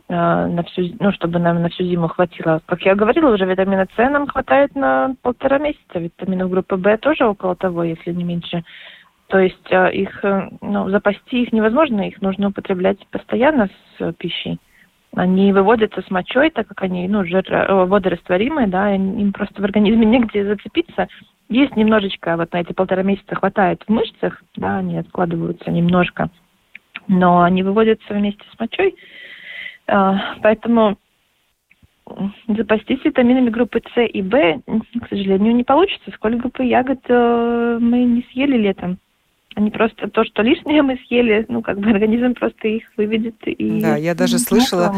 а, 0.08 0.48
на 0.48 0.64
всю, 0.64 0.94
ну, 1.00 1.12
чтобы 1.12 1.40
нам 1.40 1.62
на 1.62 1.70
всю 1.70 1.84
зиму 1.84 2.08
хватило. 2.08 2.62
Как 2.66 2.82
я 2.84 2.96
говорила, 2.96 3.34
уже 3.34 3.46
витамина 3.46 3.88
С 3.96 4.10
нам 4.10 4.28
хватает 4.28 4.76
на 4.76 5.16
полтора 5.22 5.58
месяца. 5.58 6.00
Витаминов 6.00 6.50
группы 6.50 6.76
В 6.76 6.98
тоже 6.98 7.26
около 7.26 7.56
того, 7.56 7.84
если 7.84 8.12
не 8.12 8.24
меньше. 8.24 8.64
То 9.32 9.40
есть 9.40 9.72
э, 9.72 9.94
их, 9.94 10.24
э, 10.26 10.50
ну, 10.60 10.90
запасти 10.90 11.44
их 11.44 11.54
невозможно, 11.54 12.06
их 12.06 12.22
нужно 12.22 12.50
употреблять 12.50 13.00
постоянно 13.08 13.68
с 13.68 14.02
э, 14.02 14.12
пищей. 14.18 14.60
Они 15.16 15.52
выводятся 15.52 16.02
с 16.02 16.10
мочой, 16.10 16.52
так 16.52 16.68
как 16.68 16.84
они, 16.84 17.08
ну, 17.08 17.26
жир, 17.26 17.44
водорастворимые, 17.70 18.68
да, 18.68 18.96
им 18.96 19.34
просто 19.34 19.62
в 19.62 19.66
организме 19.66 20.06
негде 20.08 20.46
зацепиться. 20.46 21.08
Есть 21.50 21.76
немножечко, 21.76 22.38
вот 22.38 22.54
на 22.54 22.62
эти 22.62 22.72
полтора 22.72 23.04
месяца 23.04 23.36
хватает 23.36 23.84
в 23.86 23.92
мышцах, 23.92 24.42
да, 24.56 24.78
они 24.78 24.98
откладываются 24.98 25.70
немножко, 25.70 26.30
но 27.10 27.42
они 27.42 27.62
выводятся 27.62 28.14
вместе 28.14 28.44
с 28.56 28.60
мочой, 28.60 28.96
поэтому 29.86 30.98
запастись 32.48 33.04
витаминами 33.04 33.50
группы 33.50 33.82
С 33.94 34.02
и 34.02 34.22
В, 34.22 34.32
к 34.32 35.10
сожалению, 35.10 35.54
не 35.54 35.66
получится. 35.66 36.12
Сколько 36.12 36.48
бы 36.48 36.64
ягод 36.64 37.02
мы 37.10 38.04
не 38.06 38.26
съели 38.32 38.58
летом. 38.58 38.98
Они 39.56 39.70
просто 39.70 40.08
то, 40.08 40.24
что 40.24 40.42
лишнее 40.42 40.82
мы 40.82 40.98
съели, 41.08 41.46
ну, 41.50 41.62
как 41.62 41.78
бы 41.78 41.90
организм 41.90 42.34
просто 42.34 42.70
их 42.70 42.84
выведет. 42.96 43.36
И, 43.46 43.82
да, 43.82 43.98
я 43.98 44.16
даже 44.16 44.40
слышала, 44.40 44.96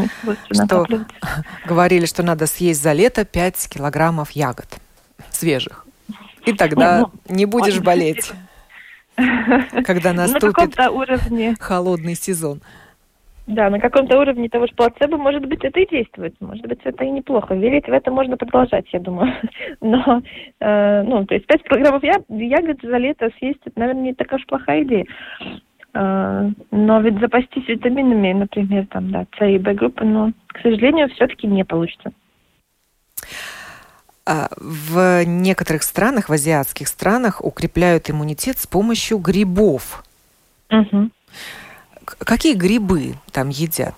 что 0.51 0.85
говорили, 1.65 2.05
что 2.05 2.21
надо 2.21 2.45
съесть 2.45 2.81
за 2.81 2.93
лето 2.93 3.25
5 3.25 3.69
килограммов 3.73 4.31
ягод 4.31 4.67
свежих. 5.31 5.85
И 6.45 6.53
тогда 6.53 6.99
ну, 6.99 7.35
не 7.35 7.45
будешь 7.45 7.79
болеть, 7.79 8.31
когда 9.85 10.13
наступит 10.13 10.75
холодный 11.59 12.15
сезон. 12.15 12.61
Да, 13.45 13.69
на 13.69 13.79
каком-то 13.79 14.17
уровне 14.17 14.47
того 14.47 14.67
же 14.67 14.73
плацебо, 14.73 15.17
может 15.17 15.45
быть, 15.45 15.63
это 15.65 15.79
и 15.79 15.89
действует. 15.89 16.33
Может 16.39 16.65
быть, 16.65 16.79
это 16.85 17.03
и 17.03 17.09
неплохо. 17.09 17.53
Верить 17.55 17.87
в 17.87 17.91
это 17.91 18.09
можно 18.09 18.37
продолжать, 18.37 18.85
я 18.93 18.99
думаю. 18.99 19.33
Но, 19.81 20.21
э, 20.61 21.03
ну, 21.03 21.25
то 21.25 21.35
есть 21.35 21.45
5 21.47 21.63
килограммов 21.63 22.03
я, 22.03 22.15
ягод 22.29 22.79
за 22.81 22.97
лето 22.97 23.29
съесть, 23.37 23.59
это, 23.65 23.77
наверное, 23.79 24.03
не 24.03 24.13
такая 24.13 24.39
уж 24.39 24.45
плохая 24.45 24.83
идея. 24.83 25.05
Э, 25.93 26.49
но 26.71 27.01
ведь 27.01 27.19
запастись 27.19 27.67
витаминами, 27.67 28.31
например, 28.31 28.87
там, 28.87 29.11
да, 29.11 29.25
С 29.37 29.45
и 29.45 29.57
Б 29.57 29.73
группы, 29.73 30.05
ну, 30.05 30.31
к 30.47 30.61
сожалению, 30.61 31.09
все-таки 31.09 31.45
не 31.45 31.65
получится. 31.65 32.13
А, 34.25 34.47
в 34.57 35.25
некоторых 35.25 35.83
странах, 35.83 36.29
в 36.29 36.31
азиатских 36.31 36.87
странах, 36.87 37.43
укрепляют 37.43 38.09
иммунитет 38.09 38.57
с 38.57 38.65
помощью 38.65 39.17
грибов. 39.17 40.03
Угу. 40.71 41.09
Какие 42.05 42.55
грибы 42.55 43.13
там 43.31 43.49
едят? 43.49 43.95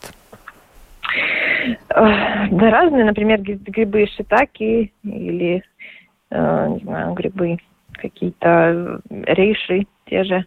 Да 1.90 2.70
разные, 2.70 3.06
например, 3.06 3.42
грибы 3.42 4.08
шитаки 4.16 4.92
или, 5.04 5.64
э, 6.30 6.68
не 6.70 6.80
знаю, 6.80 7.14
грибы 7.14 7.58
какие-то 7.94 9.00
рейши 9.10 9.88
те 10.06 10.24
же. 10.24 10.46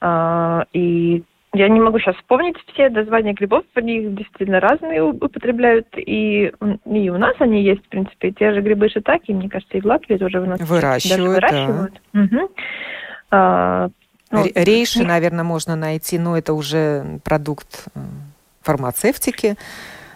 А, 0.00 0.66
и 0.72 1.24
я 1.54 1.68
не 1.68 1.80
могу 1.80 1.98
сейчас 1.98 2.16
вспомнить 2.16 2.56
все 2.66 2.90
названия 2.90 3.32
грибов, 3.32 3.64
они 3.74 4.08
действительно 4.08 4.60
разные 4.60 5.02
употребляют, 5.02 5.86
и, 5.96 6.52
и 6.84 7.10
у 7.10 7.18
нас 7.18 7.34
они 7.38 7.62
есть, 7.62 7.84
в 7.86 7.88
принципе, 7.88 8.32
те 8.32 8.52
же 8.52 8.60
грибы 8.60 8.88
шитаки, 8.88 9.32
мне 9.32 9.48
кажется, 9.48 9.78
и 9.78 9.80
в 9.80 9.86
Латвии 9.86 10.16
тоже 10.16 10.40
у 10.40 10.46
нас 10.46 10.60
выращивают. 10.60 11.16
Даже 11.16 11.30
выращивают. 11.30 12.00
Да. 12.12 12.20
Угу. 12.22 12.50
А, 13.30 13.88
ну, 14.30 14.44
Рейши, 14.54 15.04
наверное, 15.04 15.44
можно 15.44 15.76
найти, 15.76 16.18
но 16.18 16.36
это 16.36 16.54
уже 16.54 17.20
продукт 17.24 17.86
э, 17.94 18.00
фармацевтики. 18.62 19.56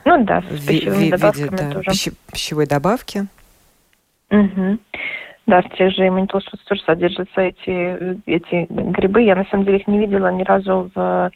Ну 0.05 0.25
да, 0.25 0.43
с 0.43 0.67
пищевыми 0.67 1.11
добавками 1.11 1.45
виде, 1.45 1.57
да, 1.57 1.71
тоже. 1.73 1.91
Пищи, 1.91 2.13
пищевой 2.33 2.67
добавки. 2.67 3.27
Угу. 4.31 4.79
Да, 5.47 5.63
в 5.63 5.71
тех 5.77 5.93
же 5.93 6.07
иммунитолшутс 6.07 6.63
тоже 6.65 6.83
содержатся 6.83 7.41
эти, 7.41 8.21
эти 8.27 8.67
грибы. 8.69 9.23
Я 9.23 9.35
на 9.35 9.45
самом 9.47 9.65
деле 9.65 9.79
их 9.79 9.87
не 9.87 9.99
видела 9.99 10.31
ни 10.31 10.43
разу 10.43 10.91
в, 10.95 11.31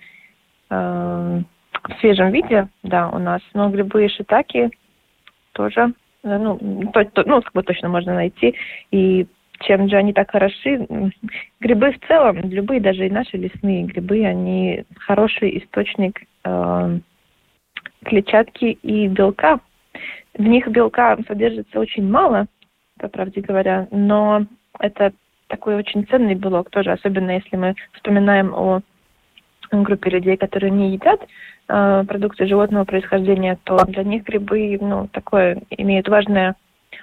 э, 0.70 1.42
в 1.88 2.00
свежем 2.00 2.30
виде, 2.30 2.68
да, 2.82 3.08
у 3.08 3.18
нас. 3.18 3.40
Но 3.54 3.70
грибы 3.70 4.04
и 4.04 4.08
шитаки 4.08 4.70
тоже, 5.52 5.94
э, 6.24 6.38
ну, 6.38 6.58
то, 6.92 7.04
то, 7.04 7.22
ну, 7.26 7.40
как 7.40 7.52
бы 7.54 7.62
точно 7.62 7.88
можно 7.88 8.14
найти. 8.14 8.54
И 8.90 9.26
чем 9.62 9.88
же 9.88 9.96
они 9.96 10.12
так 10.12 10.30
хороши. 10.30 10.86
Грибы 11.60 11.92
в 11.92 12.06
целом, 12.06 12.40
любые, 12.42 12.80
даже 12.80 13.06
и 13.06 13.10
наши 13.10 13.36
лесные 13.36 13.84
грибы, 13.84 14.24
они 14.24 14.84
хороший 14.98 15.58
источник 15.58 16.20
э, 16.44 16.98
клетчатки 18.04 18.78
и 18.82 19.08
белка. 19.08 19.60
В 20.34 20.42
них 20.42 20.68
белка 20.68 21.18
содержится 21.26 21.78
очень 21.78 22.08
мало, 22.08 22.46
по 22.98 23.08
правде 23.08 23.40
говоря, 23.40 23.88
но 23.90 24.46
это 24.78 25.12
такой 25.48 25.76
очень 25.76 26.06
ценный 26.06 26.34
белок 26.34 26.70
тоже, 26.70 26.92
особенно 26.92 27.32
если 27.32 27.56
мы 27.56 27.74
вспоминаем 27.92 28.54
о 28.54 28.80
группе 29.70 30.10
людей, 30.10 30.36
которые 30.36 30.70
не 30.70 30.92
едят 30.92 31.20
э, 31.68 32.04
продукты 32.06 32.46
животного 32.46 32.84
происхождения, 32.84 33.58
то 33.64 33.84
для 33.86 34.02
них 34.02 34.24
грибы, 34.24 34.78
ну, 34.80 35.08
такое 35.08 35.62
имеют 35.70 36.08
важное, 36.08 36.56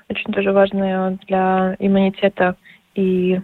очень 0.10 0.34
тоже 0.34 0.52
важное 0.52 1.18
для 1.28 1.76
иммунитета 1.80 2.56
и 2.96 3.40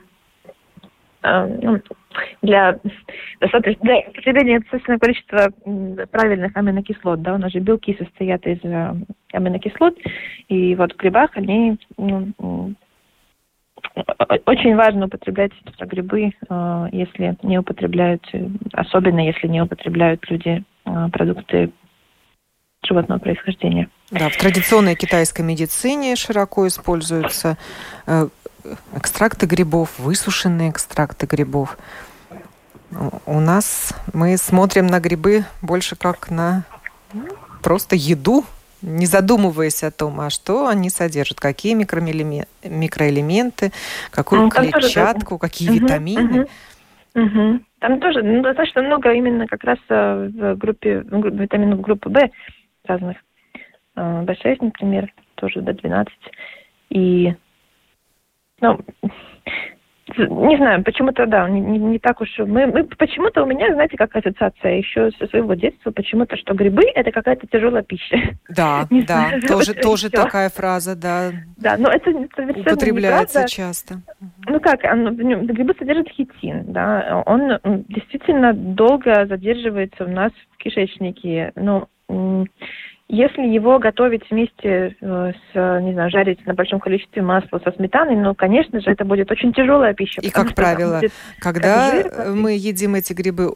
э, 1.23 1.59
ну, 1.61 1.79
для 2.41 2.79
для 3.81 3.99
употребления 4.07 4.59
достаточного 4.59 4.99
количества 4.99 5.49
правильных 6.11 6.55
аминокислот, 6.55 7.21
да, 7.21 7.35
у 7.35 7.37
нас 7.37 7.51
же 7.51 7.59
белки 7.59 7.95
состоят 7.97 8.45
из 8.47 8.59
э, 8.63 8.95
аминокислот, 9.31 9.97
и 10.49 10.75
вот 10.75 10.93
в 10.93 10.97
грибах 10.97 11.31
они 11.35 11.77
ну, 11.97 12.73
очень 14.45 14.75
важно 14.75 15.05
употреблять 15.05 15.51
грибы, 15.79 16.31
э, 16.49 16.87
если 16.91 17.37
не 17.43 17.59
употребляют, 17.59 18.23
особенно 18.73 19.19
если 19.19 19.47
не 19.47 19.61
употребляют 19.61 20.29
люди 20.29 20.63
э, 20.85 21.09
продукты 21.11 21.71
животного 22.85 23.19
происхождения. 23.19 23.89
Да, 24.11 24.29
в 24.29 24.37
традиционной 24.37 24.95
китайской 24.95 25.41
медицине 25.41 26.15
широко 26.15 26.67
используются 26.67 27.57
э, 28.05 28.27
экстракты 28.95 29.47
грибов, 29.47 29.97
высушенные 29.97 30.69
экстракты 30.69 31.25
грибов. 31.25 31.77
У 33.25 33.39
нас 33.39 33.93
мы 34.13 34.37
смотрим 34.37 34.87
на 34.87 34.99
грибы 34.99 35.45
больше 35.61 35.95
как 35.95 36.29
на 36.29 36.63
просто 37.63 37.95
еду, 37.95 38.45
не 38.83 39.07
задумываясь 39.07 39.83
о 39.83 39.89
том, 39.89 40.21
а 40.21 40.29
что 40.29 40.67
они 40.67 40.91
содержат, 40.91 41.39
какие 41.39 41.73
микроэлементы, 41.73 43.71
какую 44.11 44.43
ну, 44.43 44.49
клетчатку, 44.49 45.39
какие 45.39 45.69
угу, 45.69 45.79
витамины. 45.79 46.47
Угу, 47.15 47.23
угу. 47.25 47.59
Там 47.79 47.99
тоже 47.99 48.21
ну, 48.21 48.43
достаточно 48.43 48.83
много 48.83 49.11
именно 49.13 49.47
как 49.47 49.63
раз 49.63 49.79
э, 49.89 50.29
в 50.31 50.55
группе 50.57 51.03
витаминов 51.09 51.81
группы 51.81 52.09
В 52.09 52.29
разных. 52.87 53.17
B6, 53.95 54.37
э, 54.43 54.57
например, 54.61 55.13
тоже 55.35 55.59
B12. 55.59 56.07
И 56.89 57.35
ну, 58.61 58.79
не 60.17 60.57
знаю, 60.57 60.83
почему-то, 60.83 61.25
да, 61.25 61.49
не, 61.49 61.59
не, 61.59 61.79
не 61.79 61.99
так 61.99 62.21
уж... 62.21 62.29
Мы, 62.37 62.67
мы, 62.67 62.83
почему-то 62.83 63.43
у 63.43 63.45
меня, 63.47 63.73
знаете, 63.73 63.97
как 63.97 64.15
ассоциация 64.15 64.77
еще 64.77 65.09
со 65.17 65.27
своего 65.27 65.55
детства, 65.55 65.91
почему-то, 65.91 66.37
что 66.37 66.53
грибы– 66.53 66.83
это 66.95 67.11
какая-то 67.11 67.47
тяжелая 67.47 67.83
пища. 67.83 68.17
Да, 68.49 68.85
не 68.91 69.01
да, 69.01 69.27
знаю, 69.29 69.41
тоже, 69.41 69.73
тоже 69.81 70.09
такая 70.09 70.49
фраза, 70.49 70.95
да. 70.95 71.31
Да, 71.57 71.77
но 71.77 71.89
это 71.89 72.11
совершенно 72.35 72.61
Употребляется 72.61 73.39
неправда. 73.39 73.51
часто. 73.51 74.01
Ну 74.47 74.59
как, 74.59 74.83
оно, 74.85 75.11
грибы 75.11 75.73
содержат 75.77 76.09
хитин, 76.09 76.65
да, 76.67 77.23
он 77.25 77.59
действительно 77.89 78.53
долго 78.53 79.25
задерживается 79.25 80.05
у 80.05 80.09
нас 80.09 80.31
в 80.53 80.57
кишечнике, 80.57 81.51
но 81.55 81.87
если 83.07 83.41
его 83.41 83.77
готовить 83.79 84.29
вместе 84.29 84.95
э, 84.99 85.31
с, 85.53 85.81
не 85.81 85.93
знаю, 85.93 86.09
жарить 86.09 86.45
на 86.45 86.53
большом 86.53 86.79
количестве 86.79 87.21
масла 87.21 87.59
со 87.63 87.71
сметаной, 87.71 88.15
ну, 88.15 88.33
конечно 88.33 88.81
же, 88.81 88.89
это 88.89 89.05
будет 89.05 89.31
очень 89.31 89.53
тяжелая 89.53 89.93
пища. 89.93 90.21
И, 90.21 90.29
как 90.29 90.55
правило, 90.55 91.01
когда 91.39 91.91
жир, 91.91 92.33
мы 92.33 92.53
едим 92.53 92.95
эти 92.95 93.13
грибы, 93.13 93.51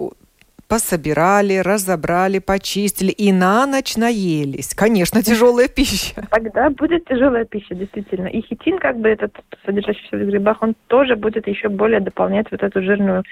пособирали, 0.69 1.57
разобрали, 1.57 2.37
почистили 2.37 3.09
и 3.09 3.33
на 3.33 3.65
ночь 3.65 3.97
наелись. 3.97 4.75
Конечно, 4.75 5.23
тяжелая 5.23 5.67
пища. 5.67 6.27
Тогда 6.29 6.69
будет 6.69 7.05
тяжелая 7.05 7.43
пища, 7.45 7.73
действительно. 7.73 8.27
И 8.27 8.41
хитин, 8.41 8.77
как 8.77 8.99
бы 8.99 9.09
этот, 9.09 9.35
содержащийся 9.65 10.15
в 10.15 10.25
грибах, 10.27 10.61
он 10.61 10.75
тоже 10.87 11.15
будет 11.15 11.47
еще 11.47 11.69
более 11.69 11.99
дополнять 11.99 12.51
вот 12.51 12.61
эту 12.61 12.83
жирную 12.83 13.23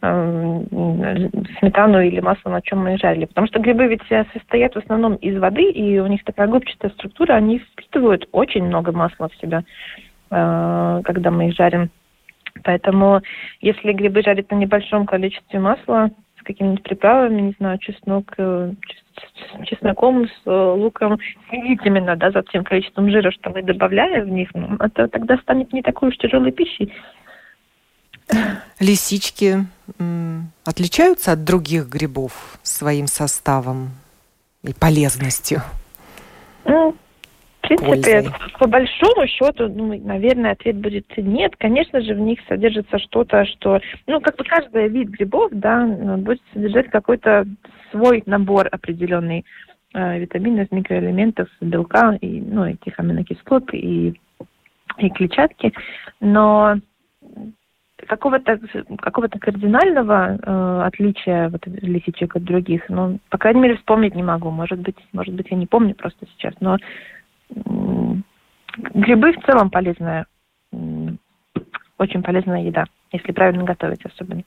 сметану 0.00 2.00
или 2.00 2.20
масло, 2.20 2.50
на 2.50 2.62
чем 2.62 2.84
мы 2.84 2.98
жарили. 2.98 3.26
Потому 3.26 3.46
что 3.46 3.60
грибы 3.60 3.86
ведь 3.86 4.02
состоят 4.32 4.74
в 4.74 4.78
основном 4.78 5.14
из 5.16 5.38
воды, 5.38 5.70
и 5.70 5.98
у 5.98 6.06
них 6.06 6.24
такая 6.24 6.48
губчатая 6.48 6.90
структура, 6.92 7.34
они 7.34 7.58
впитывают 7.58 8.28
очень 8.32 8.64
много 8.64 8.92
масла 8.92 9.28
в 9.28 9.36
себя, 9.36 9.64
э, 10.30 11.00
когда 11.04 11.30
мы 11.30 11.48
их 11.48 11.54
жарим. 11.54 11.90
Поэтому 12.62 13.20
если 13.60 13.92
грибы 13.92 14.22
жарить 14.22 14.50
на 14.50 14.56
небольшом 14.56 15.06
количестве 15.06 15.60
масла, 15.60 16.10
с 16.40 16.44
какими-нибудь 16.44 16.82
приправами, 16.82 17.40
не 17.40 17.54
знаю, 17.58 17.78
чеснок, 17.78 18.32
э, 18.38 18.72
чесноком, 19.64 20.28
с 20.28 20.46
луком, 20.46 21.18
следить 21.48 21.80
именно, 21.84 22.16
да, 22.16 22.30
за 22.30 22.42
тем 22.42 22.64
количеством 22.64 23.10
жира, 23.10 23.30
что 23.30 23.50
мы 23.50 23.62
добавляем 23.62 24.24
в 24.24 24.28
них, 24.28 24.50
ну, 24.54 24.76
это 24.78 25.08
тогда 25.08 25.38
станет 25.38 25.72
не 25.72 25.82
такой 25.82 26.10
уж 26.10 26.18
тяжелой 26.18 26.52
пищей. 26.52 26.92
Лисички 28.80 29.66
отличаются 30.64 31.32
от 31.32 31.44
других 31.44 31.88
грибов 31.88 32.58
своим 32.62 33.06
составом 33.06 33.90
и 34.62 34.74
полезностью? 34.74 35.62
Ну, 36.64 36.94
в 37.62 37.68
принципе, 37.68 38.22
Пользой. 38.22 38.32
по 38.58 38.66
большому 38.68 39.26
счету, 39.26 39.68
ну, 39.68 39.98
наверное, 40.04 40.52
ответ 40.52 40.76
будет 40.76 41.06
нет. 41.16 41.54
Конечно 41.56 42.00
же, 42.00 42.14
в 42.14 42.20
них 42.20 42.38
содержится 42.48 42.98
что-то, 42.98 43.44
что, 43.46 43.80
ну, 44.06 44.20
как 44.20 44.36
бы 44.36 44.44
каждый 44.44 44.88
вид 44.88 45.08
грибов, 45.08 45.50
да, 45.52 45.84
будет 45.86 46.40
содержать 46.52 46.90
какой-то 46.90 47.46
свой 47.90 48.22
набор 48.26 48.68
определенный 48.70 49.44
э, 49.94 50.18
витаминов, 50.18 50.70
микроэлементов, 50.70 51.48
белка 51.60 52.16
и, 52.20 52.40
ну, 52.40 52.66
этих 52.66 52.98
аминокислот 52.98 53.72
и, 53.72 54.20
и 54.98 55.10
клетчатки. 55.10 55.72
Но 56.20 56.76
какого-то 58.04 58.58
какого-то 58.98 59.38
кардинального 59.38 60.36
э, 60.36 60.86
отличия 60.86 61.48
вот 61.48 61.66
лисичек 61.66 62.36
от 62.36 62.44
других, 62.44 62.82
ну, 62.88 63.18
по 63.30 63.38
крайней 63.38 63.60
мере, 63.60 63.76
вспомнить 63.76 64.14
не 64.14 64.22
могу. 64.22 64.50
Может 64.50 64.80
быть, 64.80 64.96
может 65.12 65.34
быть, 65.34 65.46
я 65.50 65.56
не 65.56 65.66
помню 65.66 65.94
просто 65.94 66.26
сейчас, 66.36 66.54
но 66.60 66.76
э, 66.76 67.60
грибы 68.76 69.32
в 69.32 69.44
целом 69.46 69.70
полезная, 69.70 70.26
э, 70.72 70.76
очень 71.98 72.22
полезная 72.22 72.62
еда, 72.62 72.84
если 73.12 73.32
правильно 73.32 73.64
готовить 73.64 74.04
особенно. 74.04 74.42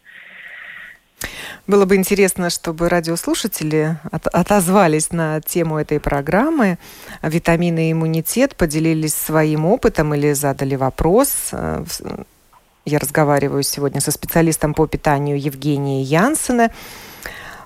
Было 1.67 1.85
бы 1.85 1.95
интересно, 1.95 2.49
чтобы 2.49 2.87
радиослушатели 2.87 3.97
от, 4.11 4.27
отозвались 4.27 5.11
на 5.11 5.41
тему 5.41 5.77
этой 5.77 5.99
программы 5.99 6.77
«Витамины 7.21 7.89
и 7.89 7.91
иммунитет», 7.91 8.55
поделились 8.55 9.15
своим 9.15 9.65
опытом 9.65 10.13
или 10.13 10.31
задали 10.33 10.75
вопрос 10.75 11.49
э, 11.51 11.83
я 12.89 12.99
разговариваю 12.99 13.63
сегодня 13.63 14.01
со 14.01 14.11
специалистом 14.11 14.73
по 14.73 14.87
питанию 14.87 15.39
Евгенией 15.39 16.03
Янсена. 16.03 16.71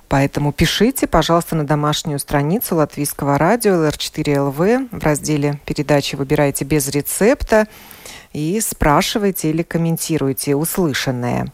Поэтому 0.10 0.52
пишите, 0.52 1.08
пожалуйста, 1.08 1.56
на 1.56 1.66
домашнюю 1.66 2.20
страницу 2.20 2.76
Латвийского 2.76 3.38
радио 3.38 3.74
LR4LV 3.74 4.90
в 4.92 5.04
разделе 5.04 5.60
передачи 5.66 6.16
«Выбирайте 6.16 6.66
без 6.66 6.88
рецепта» 6.90 7.68
и 8.32 8.60
спрашивайте 8.60 9.50
или 9.50 9.64
комментируйте 9.64 10.56
услышанное. 10.56 11.48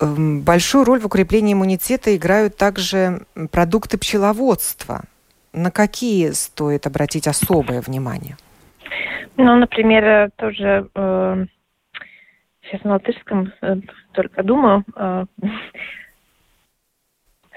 Эм, 0.00 0.42
большую 0.42 0.84
роль 0.84 1.00
в 1.00 1.06
укреплении 1.06 1.52
иммунитета 1.52 2.14
играют 2.16 2.56
также 2.56 3.22
продукты 3.50 3.98
пчеловодства. 3.98 5.02
На 5.52 5.70
какие 5.70 6.30
стоит 6.30 6.86
обратить 6.86 7.26
особое 7.26 7.80
внимание? 7.80 8.36
Ну, 9.36 9.56
например, 9.56 10.30
тоже 10.36 10.88
э, 10.94 11.46
сейчас 12.70 12.84
на 12.84 12.92
латышском 12.92 13.52
э, 13.62 13.76
только 14.12 14.42
думаю. 14.42 14.84
Э, 14.96 15.24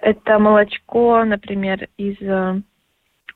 это 0.02 0.40
молочко, 0.40 1.24
например, 1.24 1.88
из... 1.98 2.18
Э, 2.22 2.62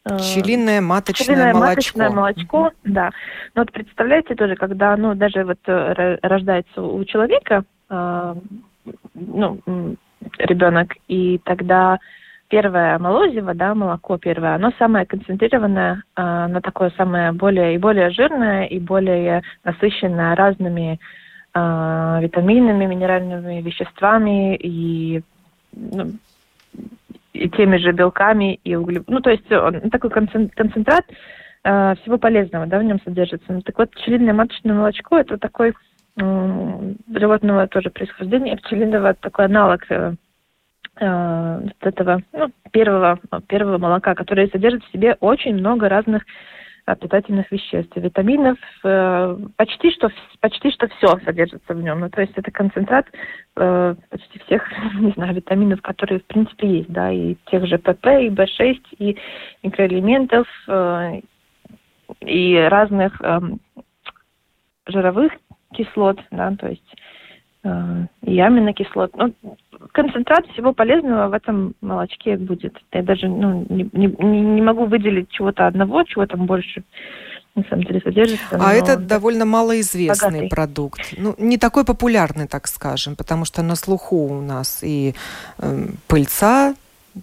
Пчелиное 0.03 0.79
маточное 0.79 1.25
Пчелиное 1.25 1.53
молочко. 1.53 1.99
маточное 1.99 2.09
молочко, 2.09 2.67
mm-hmm. 2.67 2.91
да. 2.93 3.11
Но 3.55 3.61
вот 3.61 3.71
представляете 3.73 4.35
тоже, 4.35 4.55
когда 4.55 4.93
оно 4.93 5.15
даже 5.15 5.43
вот 5.43 5.59
рождается 5.65 6.81
у 6.81 7.03
человека, 7.03 7.65
ну, 7.89 9.59
ребенок, 10.39 10.93
и 11.09 11.41
тогда 11.43 11.99
первое 12.47 12.97
молозиво, 12.99 13.53
да, 13.53 13.75
молоко 13.75 14.17
первое, 14.17 14.55
оно 14.55 14.71
самое 14.79 15.05
концентрированное, 15.05 16.01
оно 16.15 16.61
такое 16.61 16.93
самое 16.95 17.33
более 17.33 17.75
и 17.75 17.77
более 17.77 18.09
жирное, 18.11 18.63
и 18.63 18.79
более 18.79 19.43
насыщенное 19.65 20.37
разными 20.37 20.93
э, 20.93 20.97
витаминами, 22.21 22.85
минеральными 22.85 23.61
веществами 23.61 24.55
и, 24.55 25.21
ну, 25.73 26.11
и 27.33 27.49
теми 27.49 27.77
же 27.77 27.91
белками 27.91 28.59
и 28.63 28.75
углеводами. 28.75 29.15
Ну, 29.15 29.21
то 29.21 29.29
есть 29.29 29.51
он 29.51 29.89
такой 29.89 30.09
концентрат 30.09 31.05
э, 31.63 31.95
всего 32.01 32.17
полезного, 32.17 32.65
да, 32.65 32.79
в 32.79 32.83
нем 32.83 32.99
содержится. 33.03 33.53
Ну, 33.53 33.61
так 33.61 33.77
вот, 33.77 33.91
пчелиное 33.91 34.33
маточное 34.33 34.73
молочко– 34.73 35.17
это 35.19 35.37
такой 35.37 35.73
э, 36.19 36.93
животного 37.15 37.67
тоже 37.67 37.89
происхождения, 37.89 38.57
пчелиного 38.57 39.13
такой 39.13 39.45
аналог 39.45 39.85
э, 39.89 40.13
э, 40.99 41.61
этого 41.81 42.21
ну, 42.33 42.51
первого, 42.71 43.19
первого 43.47 43.77
молока, 43.77 44.15
который 44.15 44.49
содержит 44.49 44.83
в 44.83 44.91
себе 44.91 45.17
очень 45.19 45.55
много 45.55 45.89
разных 45.89 46.23
питательных 46.95 47.51
веществ, 47.51 47.95
витаминов, 47.95 48.57
э, 48.83 49.37
почти 49.57 49.91
что 49.91 50.09
почти 50.39 50.71
что 50.71 50.87
все 50.87 51.17
содержится 51.25 51.73
в 51.73 51.81
нем. 51.81 51.99
Ну, 51.99 52.09
то 52.09 52.21
есть 52.21 52.33
это 52.35 52.49
концентрат 52.51 53.05
э, 53.57 53.95
почти 54.09 54.39
всех, 54.39 54.63
не 54.99 55.11
знаю, 55.11 55.35
витаминов, 55.35 55.81
которые 55.81 56.19
в 56.19 56.25
принципе 56.25 56.79
есть, 56.79 56.89
да, 56.89 57.11
и 57.11 57.35
тех 57.47 57.65
же 57.67 57.77
ПП, 57.77 58.05
и 58.05 58.29
В6, 58.29 58.79
и 58.99 59.17
микроэлементов, 59.63 60.47
э, 60.67 61.21
и 62.21 62.55
разных 62.55 63.19
э, 63.21 63.39
жировых 64.87 65.33
кислот, 65.73 66.19
да, 66.31 66.55
то 66.55 66.67
есть 66.69 66.95
э, 67.63 68.05
и 68.23 68.39
аминокислот. 68.39 69.15
Ну, 69.15 69.33
концентрат 69.91 70.45
всего 70.47 70.73
полезного 70.73 71.29
в 71.29 71.33
этом 71.33 71.73
молочке 71.81 72.37
будет. 72.37 72.75
Я 72.91 73.03
даже 73.03 73.27
ну, 73.27 73.65
не, 73.69 73.89
не, 73.93 74.07
не 74.07 74.61
могу 74.61 74.85
выделить 74.85 75.29
чего-то 75.29 75.67
одного, 75.67 76.03
чего 76.03 76.25
там 76.25 76.45
больше 76.45 76.83
на 77.55 77.63
самом 77.63 77.83
деле 77.83 78.01
содержится. 78.01 78.59
А 78.59 78.73
это 78.73 78.97
довольно 78.97 79.45
малоизвестный 79.45 80.29
богатый. 80.29 80.49
продукт. 80.49 81.01
Ну, 81.17 81.35
не 81.37 81.57
такой 81.57 81.85
популярный, 81.85 82.47
так 82.47 82.67
скажем, 82.67 83.15
потому 83.15 83.45
что 83.45 83.63
на 83.63 83.75
слуху 83.75 84.27
у 84.27 84.41
нас 84.41 84.83
и 84.83 85.15
э, 85.57 85.87
пыльца 86.07 86.75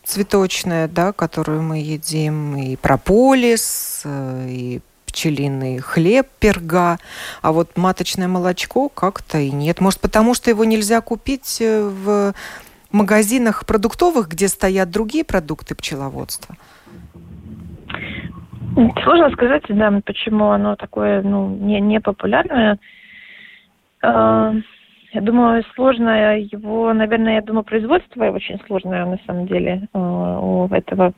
цветочная, 0.03 0.89
да, 0.89 1.13
которую 1.13 1.63
мы 1.63 1.79
едим, 1.79 2.57
и 2.57 2.77
прополис, 2.77 4.03
э, 4.05 4.47
и 4.49 4.81
пчелиный 5.15 5.79
хлеб, 5.79 6.27
перга, 6.41 6.99
а 7.41 7.53
вот 7.53 7.77
маточное 7.77 8.27
молочко 8.27 8.89
как-то 8.89 9.39
и 9.39 9.51
нет. 9.51 9.81
Может, 9.81 10.01
потому 10.01 10.35
что 10.35 10.51
его 10.51 10.65
нельзя 10.65 11.01
купить 11.01 11.59
э, 11.61 11.83
в 11.83 12.35
магазинах 12.91 13.65
продуктовых, 13.65 14.29
где 14.29 14.49
стоят 14.49 14.91
другие 14.91 15.25
продукты 15.25 15.77
пчеловодства? 15.77 16.57
Сложно 19.05 19.31
сказать, 19.31 19.63
да, 19.69 20.01
почему 20.05 20.51
оно 20.51 20.75
такое, 20.75 21.23
ну, 21.23 21.49
не, 21.49 21.81
не 21.81 22.01
популярное. 22.01 22.79
А, 24.03 24.53
я 25.13 25.21
думаю, 25.21 25.65
сложное 25.77 26.39
его, 26.39 26.93
наверное, 26.93 27.37
я 27.37 27.43
думаю, 27.43 27.63
производство 27.63 28.25
очень 28.25 28.61
сложное 28.67 29.07
на 29.07 29.19
самом 29.27 29.47
деле 29.47 29.87
а, 29.93 30.41
у 30.41 30.67
этого 30.75 31.13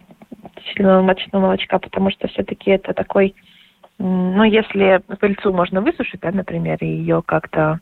сильного 0.74 1.00
маточного 1.00 1.44
молочка, 1.44 1.78
потому 1.78 2.10
что 2.10 2.28
все-таки 2.28 2.72
это 2.72 2.92
такой 2.92 3.34
ну, 3.98 4.44
если 4.44 5.00
пыльцу 5.18 5.52
можно 5.52 5.80
высушить, 5.80 6.20
да, 6.20 6.30
например, 6.32 6.78
и 6.80 6.86
ее 6.86 7.22
как-то 7.24 7.80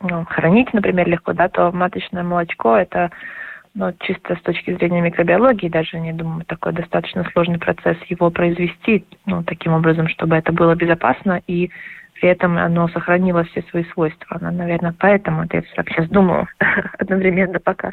ну, 0.00 0.24
хранить, 0.26 0.72
например, 0.74 1.08
легко, 1.08 1.32
да, 1.32 1.48
то 1.48 1.72
маточное 1.72 2.22
молочко 2.22 2.76
это 2.76 3.10
ну, 3.74 3.92
чисто 4.00 4.36
с 4.36 4.40
точки 4.40 4.74
зрения 4.74 5.00
микробиологии, 5.00 5.68
даже 5.68 6.00
не 6.00 6.12
думаю, 6.12 6.44
такой 6.46 6.72
достаточно 6.72 7.24
сложный 7.32 7.58
процесс 7.58 7.98
его 8.08 8.30
произвести, 8.30 9.04
ну, 9.26 9.42
таким 9.44 9.72
образом, 9.72 10.08
чтобы 10.08 10.36
это 10.36 10.52
было 10.52 10.74
безопасно 10.74 11.42
и 11.46 11.70
при 12.14 12.30
этом 12.30 12.56
оно 12.56 12.88
сохранило 12.88 13.44
все 13.44 13.62
свои 13.70 13.84
свойства. 13.92 14.38
Оно, 14.40 14.50
наверное, 14.50 14.94
поэтому, 14.98 15.44
это 15.44 15.58
я 15.58 15.62
сейчас 15.62 16.08
думаю 16.08 16.48
одновременно 16.98 17.60
пока. 17.60 17.92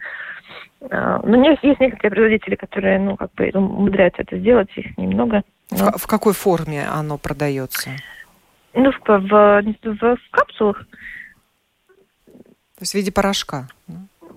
А, 0.90 1.22
ну, 1.24 1.44
есть, 1.44 1.64
есть 1.64 1.80
некоторые 1.80 2.12
производители, 2.12 2.56
которые, 2.56 3.00
ну, 3.00 3.16
как 3.16 3.34
бы 3.34 3.50
умудряются 3.54 4.24
это 4.24 4.38
сделать, 4.38 4.70
их 4.76 4.98
немного. 4.98 5.44
Но... 5.72 5.92
В, 5.92 6.04
в 6.04 6.08
какой 6.08 6.34
форме 6.34 6.86
оно 6.86 7.18
продается? 7.18 7.92
Ну, 8.74 8.92
в, 8.92 9.00
в, 9.00 9.62
в, 9.84 10.00
в 10.00 10.32
капсулах. 10.32 10.86
То 12.28 12.82
есть 12.82 12.94
в 12.94 12.96
виде 12.96 13.12
порошка? 13.12 13.68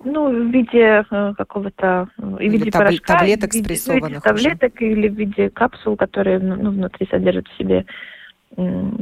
Ну, 0.03 0.29
в 0.29 0.51
виде 0.51 1.03
э, 1.09 1.33
какого-то... 1.37 2.07
Э, 2.17 2.21
в 2.21 2.39
виде 2.39 2.69
таб- 2.69 2.83
порошка, 2.83 3.17
таблеток 3.17 3.51
в 3.51 3.53
виде, 3.55 3.65
спрессованных 3.65 4.23
в 4.23 4.35
виде 4.35 4.49
таблеток 4.49 4.75
уже. 4.75 4.91
или 4.91 5.07
в 5.09 5.15
виде 5.15 5.49
капсул, 5.49 5.97
которые 5.97 6.39
ну, 6.39 6.71
внутри 6.71 7.07
содержат 7.09 7.47
в 7.47 7.57
себе 7.57 7.85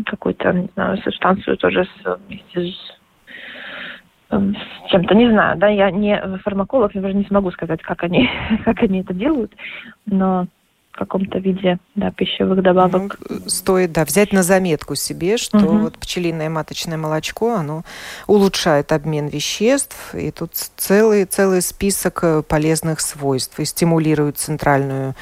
какую-то, 0.05 0.51
не 0.51 0.69
знаю, 0.73 0.97
субстанцию 0.97 1.57
тоже 1.57 1.85
с, 1.85 2.19
вместе 2.27 2.71
с 2.71 2.97
с 4.39 4.89
чем-то, 4.91 5.15
не 5.15 5.29
знаю, 5.29 5.57
да, 5.57 5.67
я 5.67 5.91
не 5.91 6.19
фармаколог, 6.43 6.93
я 6.95 7.01
даже 7.01 7.15
не 7.15 7.25
смогу 7.25 7.51
сказать, 7.51 7.81
как 7.81 8.03
они, 8.03 8.29
как 8.65 8.81
они 8.83 9.01
это 9.01 9.13
делают, 9.13 9.53
но 10.05 10.47
в 10.95 10.97
каком-то 10.97 11.39
виде 11.39 11.77
да, 11.95 12.09
пищевых 12.11 12.61
добавок. 12.61 13.17
Ну, 13.29 13.39
стоит 13.47 13.91
да, 13.91 14.05
взять 14.05 14.31
на 14.31 14.43
заметку 14.43 14.95
себе, 14.95 15.35
что 15.35 15.57
угу. 15.57 15.77
вот 15.79 15.97
пчелиное 15.97 16.49
маточное 16.49 16.97
молочко, 16.97 17.55
оно 17.55 17.83
улучшает 18.27 18.93
обмен 18.93 19.27
веществ, 19.27 20.15
и 20.15 20.31
тут 20.31 20.53
целый, 20.53 21.25
целый 21.25 21.61
список 21.61 22.19
э, 22.23 22.43
полезных 22.43 23.01
свойств, 23.01 23.59
и 23.59 23.65
стимулирует 23.65 24.37
центральную 24.37 25.15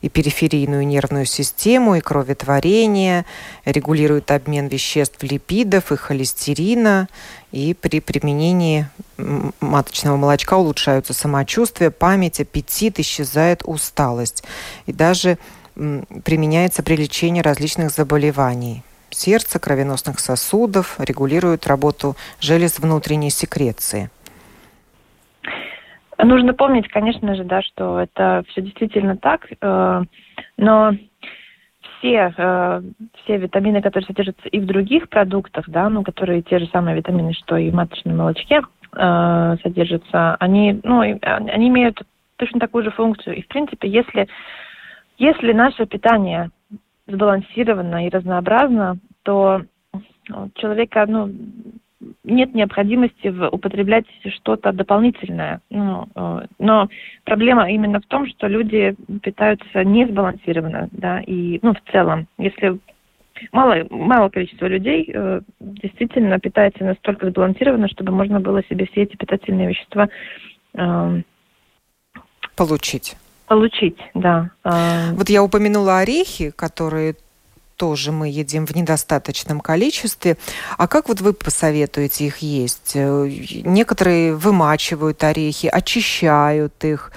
и 0.00 0.08
периферийную 0.08 0.86
нервную 0.86 1.26
систему, 1.26 1.96
и 1.96 2.00
кроветворение, 2.00 3.24
регулирует 3.64 4.30
обмен 4.30 4.68
веществ 4.68 5.22
липидов 5.22 5.92
и 5.92 5.96
холестерина, 5.96 7.08
и 7.52 7.74
при 7.74 8.00
применении 8.00 8.88
маточного 9.60 10.16
молочка 10.16 10.54
улучшаются 10.54 11.12
самочувствие, 11.14 11.90
память, 11.90 12.40
аппетит, 12.40 12.98
исчезает 12.98 13.62
усталость. 13.64 14.44
И 14.86 14.92
даже 14.92 15.38
применяется 15.74 16.82
при 16.82 16.96
лечении 16.96 17.40
различных 17.40 17.90
заболеваний 17.90 18.82
сердца, 19.10 19.58
кровеносных 19.58 20.20
сосудов, 20.20 20.96
регулирует 20.98 21.66
работу 21.66 22.16
желез 22.40 22.78
внутренней 22.78 23.30
секреции. 23.30 24.10
Нужно 26.18 26.52
помнить, 26.52 26.88
конечно 26.88 27.36
же, 27.36 27.44
да, 27.44 27.62
что 27.62 28.00
это 28.00 28.42
все 28.48 28.60
действительно 28.60 29.16
так, 29.16 29.46
э, 29.60 30.02
но 30.56 30.92
все, 31.80 32.34
э, 32.36 32.82
все 33.22 33.36
витамины, 33.36 33.80
которые 33.80 34.06
содержатся 34.06 34.48
и 34.48 34.58
в 34.58 34.66
других 34.66 35.08
продуктах, 35.08 35.68
да, 35.68 35.88
ну, 35.88 36.02
которые 36.02 36.42
те 36.42 36.58
же 36.58 36.66
самые 36.66 36.96
витамины, 36.96 37.34
что 37.34 37.56
и 37.56 37.70
в 37.70 37.74
маточном 37.74 38.16
молочке 38.16 38.62
э, 38.92 39.56
содержатся, 39.62 40.34
они, 40.40 40.80
ну, 40.82 41.00
они 41.00 41.68
имеют 41.68 42.02
точно 42.36 42.58
такую 42.58 42.82
же 42.82 42.90
функцию. 42.90 43.36
И, 43.36 43.42
в 43.42 43.48
принципе, 43.48 43.88
если, 43.88 44.26
если 45.18 45.52
наше 45.52 45.86
питание 45.86 46.50
сбалансировано 47.06 48.06
и 48.06 48.10
разнообразно, 48.10 48.98
то 49.22 49.62
человека, 50.54 51.04
ну, 51.08 51.30
нет 52.24 52.54
необходимости 52.54 53.28
в 53.28 53.48
употреблять 53.48 54.06
что-то 54.28 54.72
дополнительное. 54.72 55.60
Ну, 55.70 56.08
э, 56.14 56.46
но 56.58 56.88
проблема 57.24 57.70
именно 57.70 58.00
в 58.00 58.06
том, 58.06 58.26
что 58.28 58.46
люди 58.46 58.94
питаются 59.22 59.84
несбалансированно, 59.84 60.88
да, 60.92 61.20
и, 61.20 61.58
ну, 61.62 61.74
в 61.74 61.90
целом, 61.90 62.28
если 62.38 62.78
мало, 63.52 63.86
мало 63.90 64.28
количество 64.28 64.66
людей 64.66 65.10
э, 65.12 65.40
действительно 65.60 66.38
питается 66.38 66.84
настолько 66.84 67.30
сбалансированно, 67.30 67.88
чтобы 67.88 68.12
можно 68.12 68.40
было 68.40 68.62
себе 68.64 68.86
все 68.86 69.02
эти 69.02 69.16
питательные 69.16 69.68
вещества 69.68 70.08
э, 70.74 71.22
получить. 72.56 73.16
Получить, 73.46 73.98
да. 74.14 74.50
Э, 74.64 75.12
вот 75.12 75.28
я 75.28 75.42
упомянула 75.42 75.98
орехи, 75.98 76.50
которые 76.50 77.14
тоже 77.78 78.12
мы 78.12 78.28
едим 78.28 78.66
в 78.66 78.74
недостаточном 78.74 79.60
количестве. 79.60 80.36
А 80.76 80.86
как 80.88 81.08
вот 81.08 81.20
вы 81.20 81.32
посоветуете 81.32 82.26
их 82.26 82.38
есть? 82.38 82.92
Э, 82.94 83.26
некоторые 83.64 84.34
вымачивают 84.34 85.24
орехи, 85.24 85.68
очищают 85.68 86.84
их. 86.84 87.12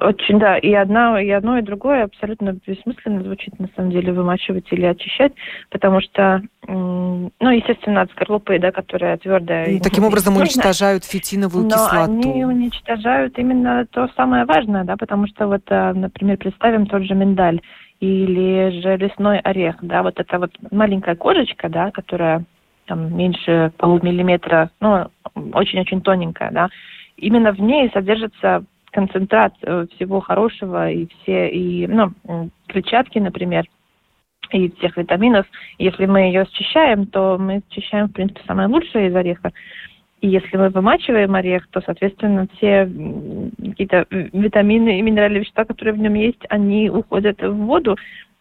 Очень, 0.00 0.38
да, 0.38 0.58
и 0.58 0.72
одна, 0.72 1.20
и 1.20 1.30
одно, 1.30 1.58
и 1.58 1.62
другое 1.62 2.04
абсолютно 2.04 2.56
бессмысленно 2.66 3.22
звучит, 3.22 3.58
на 3.58 3.68
самом 3.76 3.90
деле, 3.90 4.12
вымачивать 4.12 4.66
или 4.72 4.84
очищать, 4.84 5.32
потому 5.70 6.00
что, 6.00 6.42
ну, 6.66 7.30
естественно, 7.40 8.02
от 8.02 8.10
скорлупы, 8.10 8.58
да, 8.58 8.72
которая 8.72 9.16
твердая. 9.18 9.66
И 9.66 9.80
таким 9.80 10.04
образом 10.04 10.36
уничтожают 10.36 11.04
фитиновую 11.04 11.64
но 11.64 11.70
кислоту. 11.70 12.12
они 12.12 12.44
уничтожают 12.44 13.38
именно 13.38 13.86
то 13.86 14.08
самое 14.16 14.44
важное, 14.44 14.84
да, 14.84 14.96
потому 14.96 15.28
что 15.28 15.46
вот, 15.46 15.62
э, 15.68 15.92
например, 15.92 16.38
представим 16.38 16.86
тот 16.86 17.02
же 17.02 17.14
миндаль 17.14 17.60
или 18.00 18.80
же 18.80 18.96
лесной 18.96 19.38
орех, 19.40 19.76
да, 19.82 20.02
вот 20.02 20.18
эта 20.20 20.38
вот 20.38 20.52
маленькая 20.70 21.16
кожечка, 21.16 21.68
да, 21.68 21.90
которая 21.90 22.44
там 22.86 23.16
меньше 23.16 23.72
полумиллиметра, 23.76 24.70
ну, 24.80 25.08
очень-очень 25.52 26.00
тоненькая, 26.00 26.50
да, 26.50 26.68
именно 27.16 27.52
в 27.52 27.60
ней 27.60 27.90
содержится 27.92 28.64
концентрат 28.90 29.54
э, 29.62 29.86
всего 29.94 30.20
хорошего 30.20 30.90
и 30.90 31.06
все, 31.06 31.48
и, 31.48 31.86
ну, 31.86 32.12
клетчатки, 32.68 33.18
например, 33.18 33.66
и 34.50 34.70
всех 34.78 34.96
витаминов. 34.96 35.46
Если 35.78 36.06
мы 36.06 36.20
ее 36.20 36.46
счищаем, 36.52 37.06
то 37.06 37.36
мы 37.38 37.60
счищаем, 37.70 38.08
в 38.08 38.12
принципе, 38.12 38.40
самое 38.46 38.68
лучшее 38.68 39.08
из 39.08 39.14
ореха. 39.14 39.52
И 40.20 40.28
если 40.28 40.56
мы 40.56 40.70
вымачиваем 40.70 41.34
орех, 41.34 41.68
то, 41.68 41.80
соответственно, 41.80 42.48
все 42.56 42.90
какие-то 43.56 44.06
витамины 44.10 44.98
и 44.98 45.02
минеральные 45.02 45.40
вещества, 45.40 45.64
которые 45.64 45.94
в 45.94 45.98
нем 45.98 46.14
есть, 46.14 46.44
они 46.48 46.90
уходят 46.90 47.40
в 47.40 47.52
воду, 47.52 47.96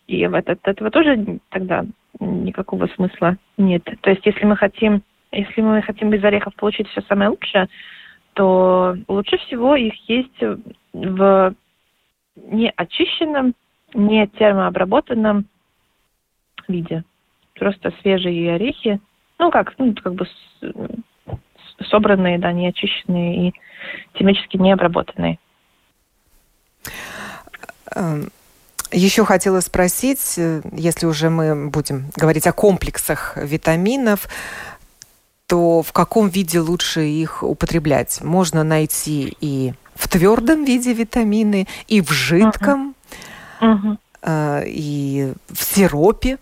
и 0.07 0.23
от, 0.23 0.49
этого 0.63 0.89
тоже 0.89 1.39
тогда 1.49 1.85
никакого 2.19 2.87
смысла 2.87 3.37
нет. 3.57 3.83
То 4.01 4.09
есть, 4.09 4.25
если 4.25 4.45
мы 4.45 4.55
хотим, 4.55 5.03
если 5.31 5.61
мы 5.61 5.81
хотим 5.83 6.09
без 6.09 6.23
орехов 6.23 6.55
получить 6.55 6.87
все 6.87 7.01
самое 7.01 7.29
лучшее, 7.29 7.67
то 8.33 8.95
лучше 9.07 9.37
всего 9.37 9.75
их 9.75 9.93
есть 10.09 10.41
в 10.93 11.55
неочищенном 12.35 13.53
не 13.93 14.27
термообработанном 14.27 15.45
виде. 16.67 17.03
Просто 17.55 17.93
свежие 18.01 18.55
орехи, 18.55 18.99
ну 19.39 19.51
как, 19.51 19.73
ну, 19.77 19.93
как 19.95 20.13
бы 20.13 20.25
собранные, 21.89 22.39
да, 22.39 22.51
не 22.51 22.67
очищенные 22.67 23.49
и 23.49 23.53
химически 24.15 24.57
не 24.57 24.71
обработанные. 24.71 25.39
Эм, 27.95 28.29
еще 28.91 29.25
хотела 29.25 29.59
спросить, 29.59 30.35
э, 30.37 30.61
если 30.71 31.05
уже 31.05 31.29
мы 31.29 31.69
будем 31.69 32.11
говорить 32.15 32.47
о 32.47 32.53
комплексах 32.53 33.37
витаминов, 33.37 34.27
то 35.47 35.81
в 35.81 35.93
каком 35.93 36.29
виде 36.29 36.59
лучше 36.59 37.05
их 37.05 37.43
употреблять? 37.43 38.21
Можно 38.21 38.63
найти 38.63 39.35
и 39.39 39.73
в 39.95 40.07
твердом 40.07 40.65
виде 40.65 40.93
витамины, 40.93 41.67
и 41.87 42.01
в 42.01 42.11
жидком, 42.11 42.95
uh-huh. 43.59 43.97
Uh-huh. 44.21 44.63
и 44.67 45.33
в 45.49 45.63
сиропе. 45.63 46.37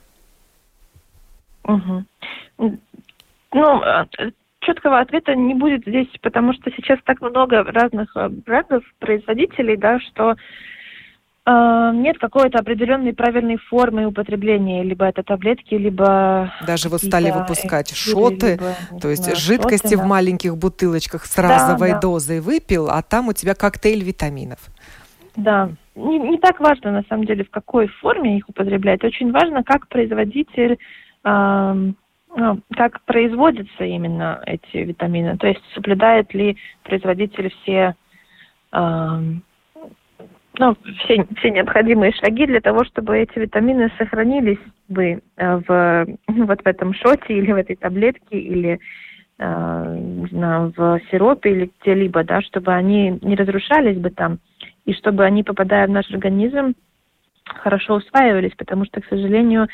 Угу. 1.64 2.06
Ну, 3.54 3.82
э, 3.84 4.06
четкого 4.66 5.00
ответа 5.00 5.36
не 5.36 5.54
будет 5.54 5.86
здесь, 5.86 6.08
потому 6.22 6.54
что 6.54 6.72
сейчас 6.72 7.00
так 7.06 7.22
много 7.22 7.64
разных 7.64 8.16
э, 8.16 8.30
брендов, 8.30 8.84
производителей, 9.00 9.78
да, 9.78 10.00
что 10.00 10.36
э, 11.46 11.92
нет 11.94 12.18
какой-то 12.18 12.60
определенной 12.60 13.14
правильной 13.14 13.58
формы 13.58 14.06
употребления, 14.06 14.84
либо 14.84 15.06
это 15.06 15.24
таблетки, 15.24 15.76
либо 15.76 16.52
даже 16.66 16.90
вот 16.90 17.02
стали 17.02 17.32
выпускать 17.32 17.96
шоты, 17.96 18.52
либо, 18.52 19.00
то 19.00 19.10
есть 19.10 19.30
да, 19.30 19.36
жидкости 19.36 19.94
шоты, 19.94 19.98
в 19.98 20.02
да. 20.02 20.08
маленьких 20.08 20.58
бутылочках 20.58 21.26
с 21.26 21.38
разовой 21.38 21.90
да, 21.90 21.96
да. 21.96 22.02
дозой 22.02 22.42
выпил, 22.42 22.90
а 22.90 23.02
там 23.02 23.28
у 23.28 23.34
тебя 23.34 23.54
коктейль 23.54 24.04
витаминов. 24.04 24.60
Да, 25.36 25.70
не, 25.96 26.18
не 26.18 26.38
так 26.38 26.60
важно 26.60 26.92
на 26.92 27.04
самом 27.10 27.26
деле 27.26 27.44
в 27.44 27.50
какой 27.50 27.88
форме 27.88 28.38
их 28.38 28.50
употреблять, 28.50 29.04
очень 29.04 29.32
важно, 29.32 29.64
как 29.64 29.88
производитель 29.88 30.78
э, 31.24 31.92
как 32.76 33.02
производятся 33.06 33.86
именно 33.86 34.42
эти 34.46 34.78
витамины, 34.78 35.38
то 35.38 35.48
есть 35.48 35.62
соблюдает 35.74 36.34
ли 36.34 36.58
производитель 36.84 37.50
все, 37.62 37.96
э, 38.74 39.20
ну, 40.58 40.78
все, 41.00 41.26
все 41.38 41.52
необходимые 41.52 42.12
шаги 42.12 42.46
для 42.46 42.62
того, 42.62 42.84
чтобы 42.84 43.18
эти 43.18 43.40
витамины 43.40 43.92
сохранились 43.98 44.60
бы 44.90 45.22
э, 45.38 45.62
в, 45.68 46.08
вот 46.28 46.62
в 46.62 46.68
этом 46.68 46.94
шоте 46.94 47.34
или 47.34 47.52
в 47.52 47.56
этой 47.56 47.78
таблетке 47.78 48.38
или 48.38 48.80
э, 49.40 49.98
не 49.98 50.28
знаю, 50.28 50.74
в 50.76 51.00
сиропе 51.12 51.52
или 51.52 51.72
где-либо, 51.82 52.24
да, 52.26 52.42
чтобы 52.42 52.74
они 52.74 53.18
не 53.22 53.36
разрушались 53.36 53.98
бы 53.98 54.10
там, 54.10 54.40
и 54.86 54.94
чтобы 54.94 55.24
они, 55.24 55.44
попадая 55.44 55.88
в 55.88 55.92
наш 55.92 56.10
организм, 56.12 56.76
хорошо 57.46 57.96
усваивались, 57.96 58.54
потому 58.58 58.86
что, 58.86 59.02
к 59.02 59.06
сожалению, 59.06 59.68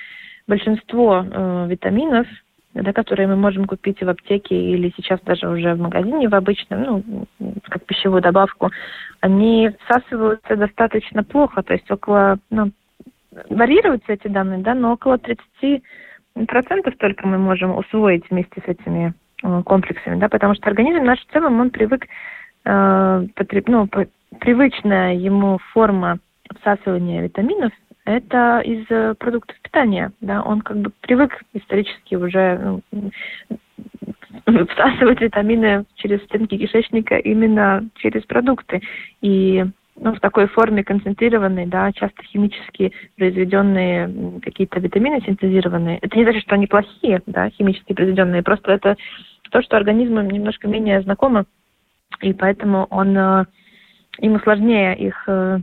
большинство 0.48 1.26
э, 1.26 1.68
витаминов 1.70 2.28
да, 2.74 2.94
которые 2.94 3.28
мы 3.28 3.36
можем 3.36 3.66
купить 3.66 4.02
в 4.02 4.10
аптеке 4.10 4.56
или 4.56 4.94
сейчас 4.96 5.20
даже 5.22 5.50
уже 5.50 5.74
в 5.74 5.80
магазине 5.80 6.30
в 6.30 6.36
обычном, 6.36 6.82
ну, 7.40 7.54
как 7.64 7.86
пищевую 7.86 8.22
добавку, 8.22 8.72
они 9.20 9.72
всасываются 9.86 10.56
достаточно 10.56 11.24
плохо, 11.24 11.64
то 11.64 11.74
есть 11.74 11.90
около, 11.92 12.40
ну, 12.50 12.72
варьируются 13.50 14.14
эти 14.14 14.28
данные, 14.28 14.60
да, 14.60 14.74
но 14.74 14.94
около 14.94 15.18
30 15.18 15.84
процентов 16.48 16.96
только 16.98 17.28
мы 17.28 17.38
можем 17.38 17.78
усвоить 17.78 18.30
вместе 18.30 18.62
с 18.62 18.68
этими 18.68 19.14
э, 19.44 19.64
комплексами, 19.64 20.20
да, 20.20 20.30
потому 20.30 20.56
что 20.56 20.70
организм 20.70 21.04
наш 21.04 21.20
в 21.20 21.32
целом, 21.32 21.60
он 21.60 21.70
привык, 21.72 22.08
э, 22.66 23.28
потреб, 23.36 23.68
ну, 23.68 23.88
привычная 24.40 25.14
ему 25.16 25.60
форма 25.74 26.20
всасывания 26.62 27.24
витаминов 27.24 27.72
это 28.06 28.62
из 28.62 28.86
э, 28.90 29.14
продуктов 29.16 29.60
питания, 29.62 30.12
да, 30.22 30.42
он 30.42 30.62
как 30.62 30.78
бы 30.78 30.92
привык 31.02 31.44
исторически 31.54 32.16
уже 32.16 32.82
ну, 32.92 33.12
всасывать 34.68 35.22
витамины 35.22 35.86
через 35.96 36.24
стенки 36.24 36.58
кишечника 36.58 37.18
именно 37.18 37.88
через 37.96 38.24
продукты. 38.24 38.82
И 39.22 39.66
ну, 39.96 40.16
в 40.16 40.20
такой 40.20 40.48
форме 40.48 40.84
концентрированные, 40.84 41.68
да, 41.68 41.92
часто 41.92 42.24
химически 42.24 42.92
произведенные 43.18 44.40
какие-то 44.42 44.80
витамины 44.80 45.22
синтезированные. 45.22 46.00
Это 46.02 46.18
не 46.18 46.24
значит, 46.24 46.44
что 46.44 46.56
они 46.56 46.66
плохие, 46.68 47.22
да, 47.28 47.50
химически 47.50 47.94
произведенные, 47.94 48.42
просто 48.42 48.72
это 48.72 48.96
то, 49.52 49.62
что 49.62 49.78
организму 49.78 50.22
немножко 50.22 50.68
менее 50.68 51.02
знакомо, 51.02 51.46
и 52.22 52.34
поэтому 52.34 52.88
он, 52.90 53.16
э, 53.18 53.46
ему 54.20 54.40
сложнее 54.40 54.98
их 54.98 55.24
э, 55.28 55.60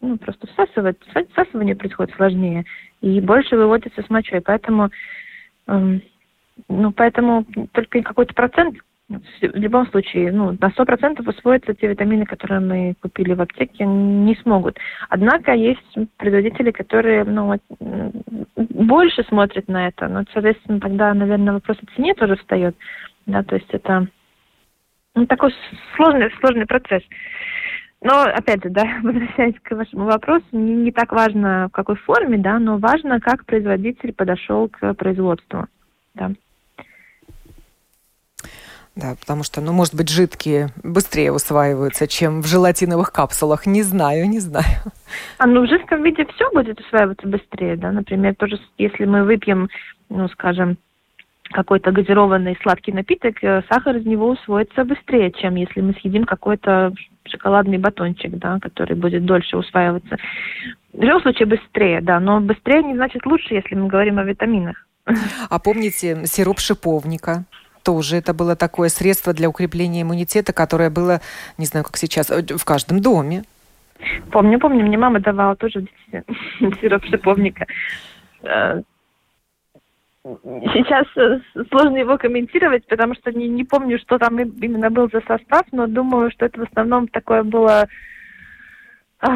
ну, 0.00 0.16
просто 0.18 0.46
всасывать, 0.48 0.96
всасывание 1.32 1.76
происходит 1.76 2.14
сложнее, 2.14 2.64
и 3.00 3.20
больше 3.20 3.56
выводится 3.56 4.02
с 4.02 4.10
мочой. 4.10 4.40
Поэтому, 4.40 4.90
эм, 5.66 6.02
ну, 6.68 6.92
поэтому 6.92 7.44
только 7.72 8.02
какой-то 8.02 8.34
процент 8.34 8.76
в 9.08 9.56
любом 9.56 9.86
случае, 9.86 10.32
ну, 10.32 10.56
на 10.60 10.70
сто 10.70 10.84
процентов 10.84 11.26
усвоятся 11.26 11.72
те 11.74 11.86
витамины, 11.86 12.26
которые 12.26 12.60
мы 12.60 12.94
купили 13.00 13.32
в 13.32 13.40
аптеке, 13.40 13.86
не 13.86 14.34
смогут. 14.36 14.76
Однако 15.08 15.52
есть 15.54 15.96
производители, 16.18 16.72
которые, 16.72 17.24
ну, 17.24 17.58
больше 18.56 19.24
смотрят 19.24 19.66
на 19.66 19.88
это. 19.88 20.08
Ну, 20.08 20.24
соответственно, 20.32 20.78
тогда, 20.78 21.14
наверное, 21.14 21.54
вопрос 21.54 21.78
о 21.82 21.96
цене 21.96 22.12
тоже 22.14 22.36
встает. 22.36 22.76
Да, 23.24 23.42
то 23.42 23.56
есть 23.56 23.68
это 23.70 24.08
ну, 25.14 25.26
такой 25.26 25.54
сложный, 25.96 26.30
сложный 26.40 26.66
процесс. 26.66 27.02
Но, 28.00 28.22
опять 28.22 28.62
же, 28.62 28.70
да, 28.70 28.84
возвращаясь 29.02 29.58
к 29.62 29.74
вашему 29.74 30.04
вопросу, 30.04 30.46
не, 30.52 30.74
не 30.74 30.92
так 30.92 31.12
важно 31.12 31.68
в 31.68 31.72
какой 31.72 31.96
форме, 31.96 32.38
да, 32.38 32.58
но 32.58 32.78
важно, 32.78 33.20
как 33.20 33.44
производитель 33.44 34.12
подошел 34.12 34.68
к 34.68 34.94
производству, 34.94 35.66
да. 36.14 36.30
Да, 38.94 39.14
потому 39.20 39.44
что, 39.44 39.60
ну, 39.60 39.72
может 39.72 39.94
быть, 39.94 40.08
жидкие 40.08 40.70
быстрее 40.82 41.30
усваиваются, 41.30 42.08
чем 42.08 42.42
в 42.42 42.48
желатиновых 42.48 43.12
капсулах. 43.12 43.64
Не 43.64 43.82
знаю, 43.82 44.28
не 44.28 44.40
знаю. 44.40 44.66
А 45.38 45.46
ну 45.46 45.64
в 45.64 45.68
жидком 45.68 46.02
виде 46.02 46.26
все 46.34 46.50
будет 46.50 46.80
усваиваться 46.80 47.28
быстрее, 47.28 47.76
да. 47.76 47.92
Например, 47.92 48.34
тоже 48.34 48.58
если 48.76 49.04
мы 49.04 49.22
выпьем, 49.22 49.68
ну, 50.08 50.28
скажем, 50.30 50.78
какой-то 51.52 51.92
газированный 51.92 52.58
сладкий 52.60 52.90
напиток, 52.90 53.42
э, 53.42 53.62
сахар 53.70 53.96
из 53.96 54.04
него 54.04 54.30
усвоится 54.30 54.84
быстрее, 54.84 55.30
чем 55.30 55.54
если 55.54 55.80
мы 55.80 55.94
съедим 55.94 56.24
какой-то 56.24 56.92
шоколадный 57.30 57.78
батончик, 57.78 58.32
да, 58.38 58.58
который 58.60 58.96
будет 58.96 59.24
дольше 59.24 59.56
усваиваться. 59.56 60.16
В 60.92 61.02
любом 61.02 61.22
случае 61.22 61.46
быстрее, 61.46 62.00
да, 62.00 62.20
но 62.20 62.40
быстрее 62.40 62.82
не 62.82 62.94
значит 62.94 63.26
лучше, 63.26 63.54
если 63.54 63.74
мы 63.74 63.88
говорим 63.88 64.18
о 64.18 64.24
витаминах. 64.24 64.76
А 65.48 65.58
помните 65.58 66.26
сироп 66.26 66.58
шиповника? 66.58 67.44
Тоже 67.82 68.16
это 68.16 68.34
было 68.34 68.56
такое 68.56 68.88
средство 68.88 69.32
для 69.32 69.48
укрепления 69.48 70.02
иммунитета, 70.02 70.52
которое 70.52 70.90
было, 70.90 71.20
не 71.56 71.66
знаю, 71.66 71.84
как 71.84 71.96
сейчас, 71.96 72.30
э, 72.30 72.42
в 72.42 72.64
каждом 72.64 73.00
доме. 73.00 73.44
Помню, 74.30 74.58
помню, 74.58 74.84
мне 74.84 74.98
мама 74.98 75.20
давала 75.20 75.56
тоже 75.56 75.86
сироп 76.80 77.04
шиповника 77.06 77.66
э, 78.42 78.82
Сейчас 80.42 81.06
э, 81.16 81.40
сложно 81.70 81.96
его 81.96 82.18
комментировать, 82.18 82.86
потому 82.86 83.14
что 83.14 83.32
не, 83.32 83.48
не 83.48 83.64
помню, 83.64 83.98
что 83.98 84.18
там 84.18 84.38
именно 84.38 84.90
был 84.90 85.08
за 85.12 85.20
состав, 85.22 85.62
но 85.72 85.86
думаю, 85.86 86.30
что 86.30 86.46
это 86.46 86.60
в 86.60 86.64
основном 86.64 87.08
такое 87.08 87.42
было, 87.42 87.88
а, 89.20 89.30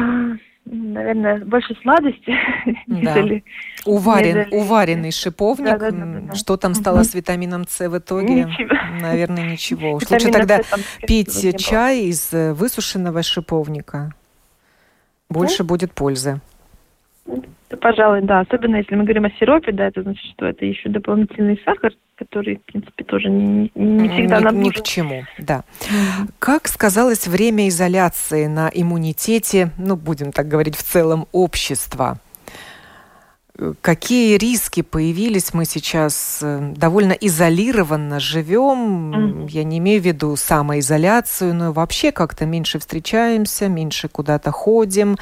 наверное, 0.65 1.43
больше 1.45 1.75
сладости, 1.81 2.35
да. 2.87 3.15
нежели... 3.15 3.43
Уварен, 3.85 4.37
нежели... 4.37 4.55
Уваренный 4.55 5.11
шиповник. 5.11 5.79
Да, 5.79 5.91
да, 5.91 5.91
да, 5.91 6.19
да. 6.19 6.35
Что 6.35 6.57
там 6.57 6.73
стало 6.73 6.97
угу. 6.97 7.05
с 7.05 7.13
витамином 7.13 7.65
С 7.67 7.87
в 7.87 7.97
итоге? 7.97 8.45
Ничего. 8.45 8.75
Наверное, 9.01 9.51
ничего. 9.51 9.93
Уж 9.95 10.09
лучше 10.09 10.31
тогда 10.31 10.61
пить 11.07 11.57
чай 11.59 12.01
из 12.01 12.33
э, 12.33 12.53
высушенного 12.53 13.23
шиповника. 13.23 14.13
Больше 15.29 15.63
будет 15.63 15.93
пользы. 15.93 16.41
Пожалуй, 17.81 18.21
да. 18.21 18.41
Особенно 18.41 18.77
если 18.77 18.95
мы 18.95 19.03
говорим 19.03 19.25
о 19.25 19.31
сиропе, 19.39 19.71
да, 19.71 19.87
это 19.87 20.03
значит, 20.03 20.23
что 20.31 20.45
это 20.45 20.65
еще 20.65 20.89
дополнительный 20.89 21.59
сахар, 21.65 21.91
который, 22.15 22.57
в 22.57 22.61
принципе, 22.63 23.03
тоже 23.03 23.29
не, 23.29 23.71
не 23.75 24.09
всегда 24.09 24.39
нам 24.39 24.61
ни 24.61 24.69
к 24.69 24.83
чему, 24.83 25.23
да. 25.39 25.63
Как 26.39 26.67
сказалось 26.67 27.27
время 27.27 27.67
изоляции 27.67 28.45
на 28.45 28.69
иммунитете, 28.73 29.71
ну, 29.77 29.95
будем 29.95 30.31
так 30.31 30.47
говорить, 30.47 30.75
в 30.75 30.83
целом 30.83 31.27
общества? 31.31 32.19
Какие 33.81 34.37
риски 34.37 34.81
появились. 34.81 35.53
Мы 35.53 35.65
сейчас 35.65 36.39
э, 36.41 36.73
довольно 36.75 37.13
изолированно 37.13 38.19
живем. 38.19 39.13
Mm-hmm. 39.13 39.47
Я 39.49 39.63
не 39.63 39.77
имею 39.77 40.01
в 40.01 40.05
виду 40.05 40.35
самоизоляцию, 40.35 41.53
но 41.53 41.71
вообще 41.71 42.11
как-то 42.11 42.45
меньше 42.45 42.79
встречаемся, 42.79 43.69
меньше 43.69 44.07
куда-то 44.07 44.51
ходим, 44.51 45.17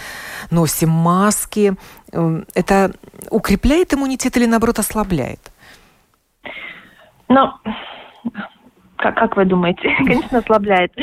носим 0.49 0.89
маски. 0.89 1.73
Эм, 2.13 2.45
это 2.55 2.93
укрепляет 3.29 3.93
иммунитет 3.93 4.37
или 4.37 4.45
наоборот 4.45 4.79
ослабляет? 4.79 5.39
Ну, 7.27 7.51
как, 8.95 9.15
как 9.15 9.35
вы 9.35 9.45
думаете? 9.45 9.89
Конечно, 9.97 10.37
ослабляет. 10.37 10.93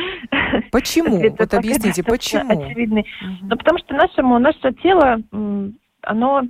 Почему? 0.70 1.20
Вот 1.38 1.54
объясните, 1.54 2.02
почему? 2.06 2.68
Очевидный. 2.68 3.04
Ну, 3.42 3.56
потому 3.56 3.78
что 3.80 3.94
нашему, 3.94 4.38
наше 4.38 4.72
тело, 4.82 5.18
оно 6.08 6.42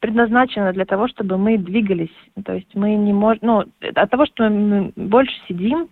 предназначено 0.00 0.72
для 0.72 0.84
того, 0.84 1.08
чтобы 1.08 1.38
мы 1.38 1.56
двигались. 1.56 2.14
То 2.44 2.52
есть 2.54 2.74
мы 2.74 2.94
не 2.96 3.12
можем... 3.12 3.38
Ну, 3.42 3.64
от 3.94 4.10
того, 4.10 4.26
что 4.26 4.48
мы 4.50 4.92
больше 4.96 5.34
сидим, 5.48 5.88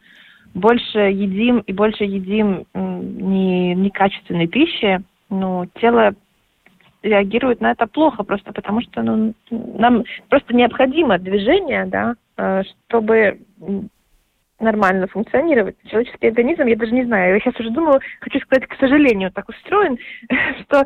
больше 0.55 0.99
едим 0.99 1.61
и 1.61 1.73
больше 1.73 2.05
едим 2.05 2.67
не, 2.75 3.75
некачественной 3.75 4.49
пищи, 4.49 5.01
ну, 5.31 5.67
тело 5.81 6.15
реагирует 7.03 7.61
на 7.61 7.71
это 7.73 7.87
плохо, 7.87 8.23
просто 8.23 8.53
потому 8.53 8.81
что 8.83 9.03
ну, 9.03 9.35
нам 9.51 10.05
просто 10.29 10.55
необходимо 10.55 11.19
движение, 11.19 11.87
да, 11.87 12.15
э, 12.37 12.63
чтобы 12.65 13.41
нормально 14.63 15.07
функционировать. 15.09 15.77
Человеческий 15.87 16.29
организм, 16.29 16.67
я 16.67 16.77
даже 16.77 16.93
не 16.93 17.05
знаю, 17.05 17.35
я 17.35 17.41
сейчас 17.41 17.59
уже 17.61 17.71
думала, 17.71 18.01
хочу 18.21 18.39
сказать, 18.41 18.67
к 18.67 18.75
сожалению, 18.79 19.31
так 19.33 19.49
устроен, 19.49 19.99
что 20.63 20.85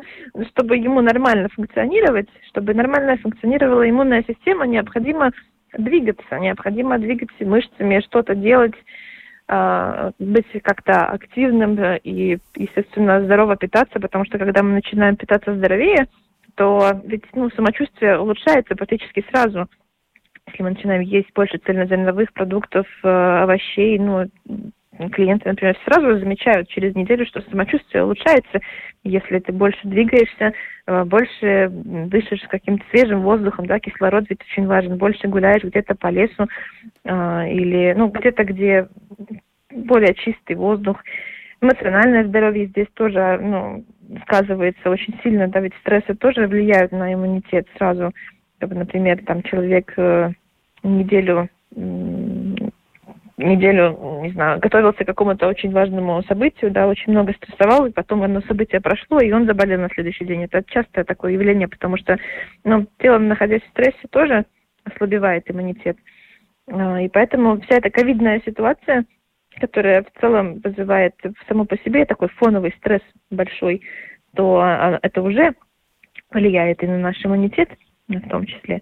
чтобы 0.51 0.77
ему 0.77 1.01
нормально 1.01 1.49
функционировать, 1.49 2.27
чтобы 2.49 2.73
нормально 2.73 3.17
функционировала 3.17 3.89
иммунная 3.89 4.23
система, 4.27 4.65
необходимо 4.67 5.31
двигаться, 5.77 6.39
необходимо 6.39 6.97
двигаться 6.97 7.45
мышцами, 7.45 8.01
что-то 8.01 8.35
делать, 8.35 8.75
а, 9.47 10.11
быть 10.19 10.47
как-то 10.61 11.05
активным 11.05 11.77
и, 12.03 12.37
естественно, 12.55 13.23
здорово 13.23 13.55
питаться, 13.55 13.99
потому 13.99 14.25
что 14.25 14.37
когда 14.37 14.61
мы 14.61 14.73
начинаем 14.73 15.15
питаться 15.15 15.55
здоровее, 15.55 16.07
то 16.55 17.01
ведь 17.05 17.23
ну, 17.33 17.49
самочувствие 17.51 18.19
улучшается 18.19 18.75
практически 18.75 19.23
сразу. 19.29 19.67
Если 20.47 20.63
мы 20.63 20.69
начинаем 20.71 21.01
есть 21.01 21.31
больше 21.35 21.57
цельнозерновых 21.57 22.31
продуктов, 22.33 22.87
э, 23.03 23.07
овощей, 23.07 23.99
ну, 23.99 24.27
клиенты, 25.11 25.49
например, 25.49 25.77
сразу 25.85 26.19
замечают 26.19 26.69
через 26.69 26.95
неделю, 26.95 27.25
что 27.25 27.41
самочувствие 27.41 28.03
улучшается, 28.03 28.59
если 29.03 29.39
ты 29.39 29.51
больше 29.51 29.79
двигаешься, 29.83 30.53
э, 30.87 31.03
больше 31.03 31.69
дышишь 31.69 32.41
каким-то 32.49 32.83
свежим 32.91 33.21
воздухом, 33.21 33.67
да, 33.67 33.79
кислород 33.79 34.25
ведь 34.29 34.41
очень 34.51 34.67
важен, 34.67 34.97
больше 34.97 35.27
гуляешь 35.27 35.63
где-то 35.63 35.95
по 35.95 36.07
лесу 36.07 36.47
э, 37.03 37.51
или, 37.51 37.93
ну, 37.95 38.07
где-то, 38.07 38.43
где 38.43 38.87
более 39.71 40.13
чистый 40.15 40.55
воздух. 40.55 41.03
Эмоциональное 41.61 42.25
здоровье 42.25 42.67
здесь 42.67 42.87
тоже, 42.93 43.39
ну, 43.41 43.83
сказывается 44.23 44.89
очень 44.89 45.19
сильно, 45.23 45.47
да, 45.47 45.59
ведь 45.59 45.73
стрессы 45.81 46.15
тоже 46.15 46.47
влияют 46.47 46.91
на 46.91 47.13
иммунитет 47.13 47.67
сразу. 47.77 48.13
Например, 48.59 49.23
там 49.25 49.43
человек 49.43 49.93
э, 49.97 50.31
неделю 50.83 51.49
неделю, 53.37 54.21
не 54.23 54.31
знаю, 54.31 54.59
готовился 54.59 55.03
к 55.03 55.07
какому-то 55.07 55.47
очень 55.47 55.71
важному 55.71 56.23
событию, 56.23 56.71
да, 56.71 56.87
очень 56.87 57.11
много 57.11 57.33
стрессовал, 57.33 57.85
и 57.85 57.91
потом 57.91 58.23
одно 58.23 58.41
событие 58.41 58.81
прошло, 58.81 59.19
и 59.19 59.31
он 59.31 59.45
заболел 59.45 59.79
на 59.79 59.89
следующий 59.89 60.25
день. 60.25 60.43
Это 60.43 60.63
частое 60.67 61.03
такое 61.03 61.33
явление, 61.33 61.67
потому 61.67 61.97
что, 61.97 62.17
ну, 62.63 62.87
тело, 62.97 63.19
находясь 63.19 63.61
в 63.61 63.69
стрессе, 63.69 64.07
тоже 64.09 64.45
ослабевает 64.83 65.49
иммунитет. 65.49 65.97
А, 66.67 67.01
и 67.01 67.09
поэтому 67.09 67.61
вся 67.61 67.77
эта 67.77 67.91
ковидная 67.91 68.41
ситуация, 68.43 69.05
которая 69.59 70.03
в 70.03 70.19
целом 70.19 70.59
вызывает 70.63 71.15
само 71.47 71.65
по 71.65 71.77
себе 71.77 72.05
такой 72.05 72.29
фоновый 72.29 72.73
стресс 72.79 73.01
большой, 73.29 73.83
то 74.35 74.59
а, 74.59 74.99
это 75.01 75.21
уже 75.21 75.53
влияет 76.31 76.83
и 76.83 76.87
на 76.87 76.97
наш 76.97 77.23
иммунитет 77.23 77.69
в 78.07 78.29
том 78.29 78.45
числе 78.45 78.81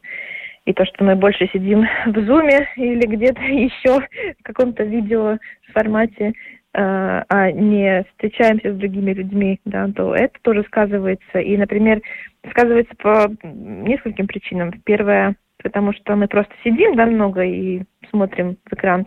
и 0.66 0.74
то, 0.74 0.86
что 0.86 1.04
мы 1.04 1.16
больше 1.16 1.48
сидим 1.54 1.86
в 2.08 2.26
зуме 2.26 2.68
или 2.76 3.06
где-то 3.06 3.42
еще 3.42 4.02
в 4.40 4.44
каком-то 4.44 4.84
видео 4.84 5.38
формате, 5.74 6.30
э, 6.30 6.34
а 6.74 7.52
не 7.52 8.04
встречаемся 8.12 8.74
с 8.74 8.78
другими 8.78 9.14
людьми, 9.14 9.60
да, 9.66 9.88
то 9.96 10.16
это 10.16 10.34
тоже 10.42 10.64
сказывается. 10.64 11.40
И, 11.40 11.56
например, 11.58 12.02
сказывается 12.50 12.96
по 12.96 13.32
нескольким 13.44 14.28
причинам. 14.28 14.72
Первое, 14.84 15.36
потому 15.64 15.94
что 15.94 16.16
мы 16.16 16.28
просто 16.28 16.54
сидим, 16.64 16.96
да, 16.96 17.06
много 17.06 17.44
и 17.44 17.84
смотрим 18.10 18.58
в 18.70 18.74
экран, 18.74 19.06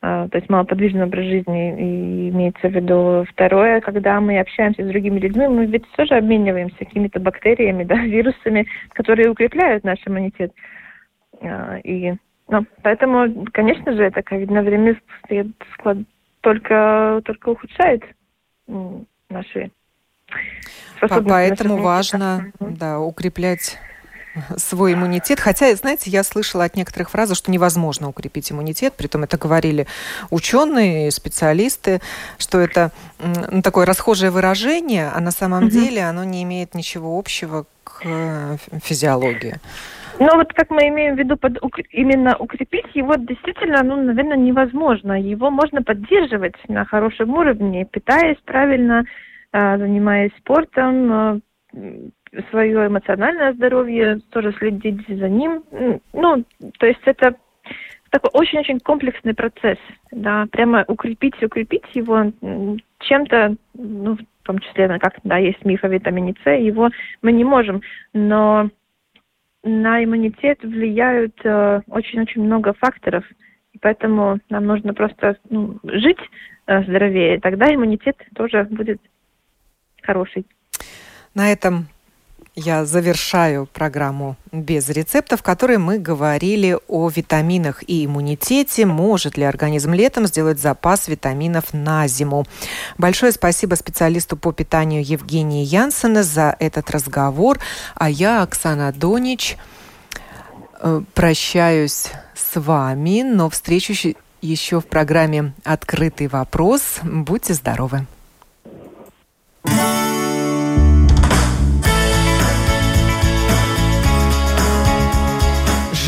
то 0.00 0.30
есть 0.32 0.48
малоподвижный 0.48 1.04
образ 1.04 1.26
жизни, 1.26 1.78
и 1.78 2.28
имеется 2.30 2.68
в 2.68 2.72
виду. 2.72 3.26
Второе, 3.30 3.80
когда 3.80 4.18
мы 4.20 4.40
общаемся 4.40 4.82
с 4.82 4.88
другими 4.88 5.18
людьми, 5.18 5.46
мы 5.46 5.66
ведь 5.66 5.84
тоже 5.92 6.14
обмениваемся 6.14 6.78
какими-то 6.78 7.20
бактериями, 7.20 7.84
да, 7.84 7.96
вирусами, 7.96 8.66
которые 8.94 9.30
укрепляют 9.30 9.84
наш 9.84 9.98
иммунитет. 10.06 10.52
А, 11.42 11.78
и 11.84 12.14
ну, 12.48 12.66
поэтому, 12.82 13.46
конечно 13.52 13.92
же, 13.92 14.04
это 14.04 14.22
ковидное 14.22 14.62
время 14.62 14.98
склад 15.74 15.98
только, 16.40 17.20
только 17.24 17.50
ухудшает 17.50 18.02
наши. 19.28 19.70
Поэтому 21.00 21.76
важно 21.76 22.52
да, 22.58 22.98
укреплять 22.98 23.78
свой 24.56 24.94
иммунитет. 24.94 25.40
Хотя, 25.40 25.74
знаете, 25.74 26.10
я 26.10 26.22
слышала 26.22 26.64
от 26.64 26.76
некоторых 26.76 27.10
фразы, 27.10 27.34
что 27.34 27.50
невозможно 27.50 28.08
укрепить 28.08 28.50
иммунитет. 28.52 28.94
Притом 28.96 29.24
это 29.24 29.36
говорили 29.38 29.86
ученые, 30.30 31.10
специалисты, 31.10 32.00
что 32.38 32.58
это 32.58 32.92
ну, 33.18 33.62
такое 33.62 33.86
расхожее 33.86 34.30
выражение, 34.30 35.10
а 35.14 35.20
на 35.20 35.30
самом 35.30 35.64
угу. 35.64 35.70
деле 35.70 36.02
оно 36.04 36.24
не 36.24 36.42
имеет 36.42 36.74
ничего 36.74 37.18
общего 37.18 37.66
к 37.84 38.02
э, 38.04 38.56
физиологии. 38.82 39.56
Но 40.20 40.36
вот 40.36 40.52
как 40.52 40.68
мы 40.68 40.88
имеем 40.88 41.16
в 41.16 41.18
виду 41.18 41.38
под, 41.38 41.58
именно 41.92 42.36
укрепить 42.36 42.94
его 42.94 43.14
действительно, 43.14 43.82
ну, 43.82 43.96
наверное, 43.96 44.36
невозможно. 44.36 45.18
Его 45.18 45.50
можно 45.50 45.82
поддерживать 45.82 46.56
на 46.68 46.84
хорошем 46.84 47.30
уровне, 47.30 47.86
питаясь 47.86 48.36
правильно, 48.44 49.06
а, 49.50 49.78
занимаясь 49.78 50.32
спортом, 50.38 51.12
а, 51.12 51.40
свое 52.50 52.86
эмоциональное 52.86 53.52
здоровье, 53.52 54.20
тоже 54.30 54.52
следить 54.52 55.06
за 55.08 55.28
ним. 55.28 55.62
Ну, 56.12 56.44
то 56.78 56.86
есть 56.86 57.00
это 57.04 57.34
такой 58.10 58.30
очень-очень 58.32 58.80
комплексный 58.80 59.34
процесс, 59.34 59.78
да, 60.10 60.46
прямо 60.50 60.84
укрепить, 60.88 61.40
укрепить 61.42 61.84
его 61.94 62.32
чем-то, 63.00 63.56
ну, 63.74 64.16
в 64.16 64.46
том 64.46 64.58
числе, 64.58 64.88
как, 64.98 65.14
да, 65.24 65.38
есть 65.38 65.64
миф 65.64 65.84
о 65.84 65.88
витамине 65.88 66.34
С, 66.44 66.50
его 66.50 66.90
мы 67.22 67.32
не 67.32 67.44
можем, 67.44 67.82
но 68.12 68.68
на 69.62 70.02
иммунитет 70.02 70.62
влияют 70.62 71.34
э, 71.44 71.82
очень-очень 71.88 72.42
много 72.42 72.72
факторов, 72.72 73.24
и 73.72 73.78
поэтому 73.78 74.40
нам 74.48 74.66
нужно 74.66 74.94
просто 74.94 75.36
ну, 75.48 75.78
жить 75.84 76.18
э, 76.66 76.82
здоровее, 76.84 77.38
тогда 77.40 77.72
иммунитет 77.72 78.16
тоже 78.34 78.64
будет 78.70 79.00
хороший. 80.02 80.46
На 81.34 81.52
этом 81.52 81.86
я 82.54 82.84
завершаю 82.84 83.66
программу 83.66 84.36
без 84.52 84.88
рецептов, 84.88 85.40
в 85.40 85.42
которой 85.42 85.78
мы 85.78 85.98
говорили 85.98 86.76
о 86.88 87.08
витаминах 87.08 87.82
и 87.86 88.04
иммунитете. 88.04 88.86
Может 88.86 89.36
ли 89.36 89.44
организм 89.44 89.92
летом 89.92 90.26
сделать 90.26 90.58
запас 90.58 91.08
витаминов 91.08 91.72
на 91.72 92.06
зиму? 92.08 92.46
Большое 92.98 93.32
спасибо 93.32 93.74
специалисту 93.74 94.36
по 94.36 94.52
питанию 94.52 95.04
Евгении 95.04 95.64
Янсена 95.64 96.22
за 96.22 96.56
этот 96.58 96.90
разговор. 96.90 97.58
А 97.94 98.10
я, 98.10 98.42
Оксана 98.42 98.92
Донич, 98.92 99.56
э, 100.80 101.02
прощаюсь 101.14 102.08
с 102.34 102.60
вами, 102.60 103.22
но 103.22 103.48
встречусь 103.48 104.14
еще 104.42 104.80
в 104.80 104.86
программе 104.86 105.52
«Открытый 105.64 106.26
вопрос». 106.26 106.98
Будьте 107.02 107.54
здоровы! 107.54 108.06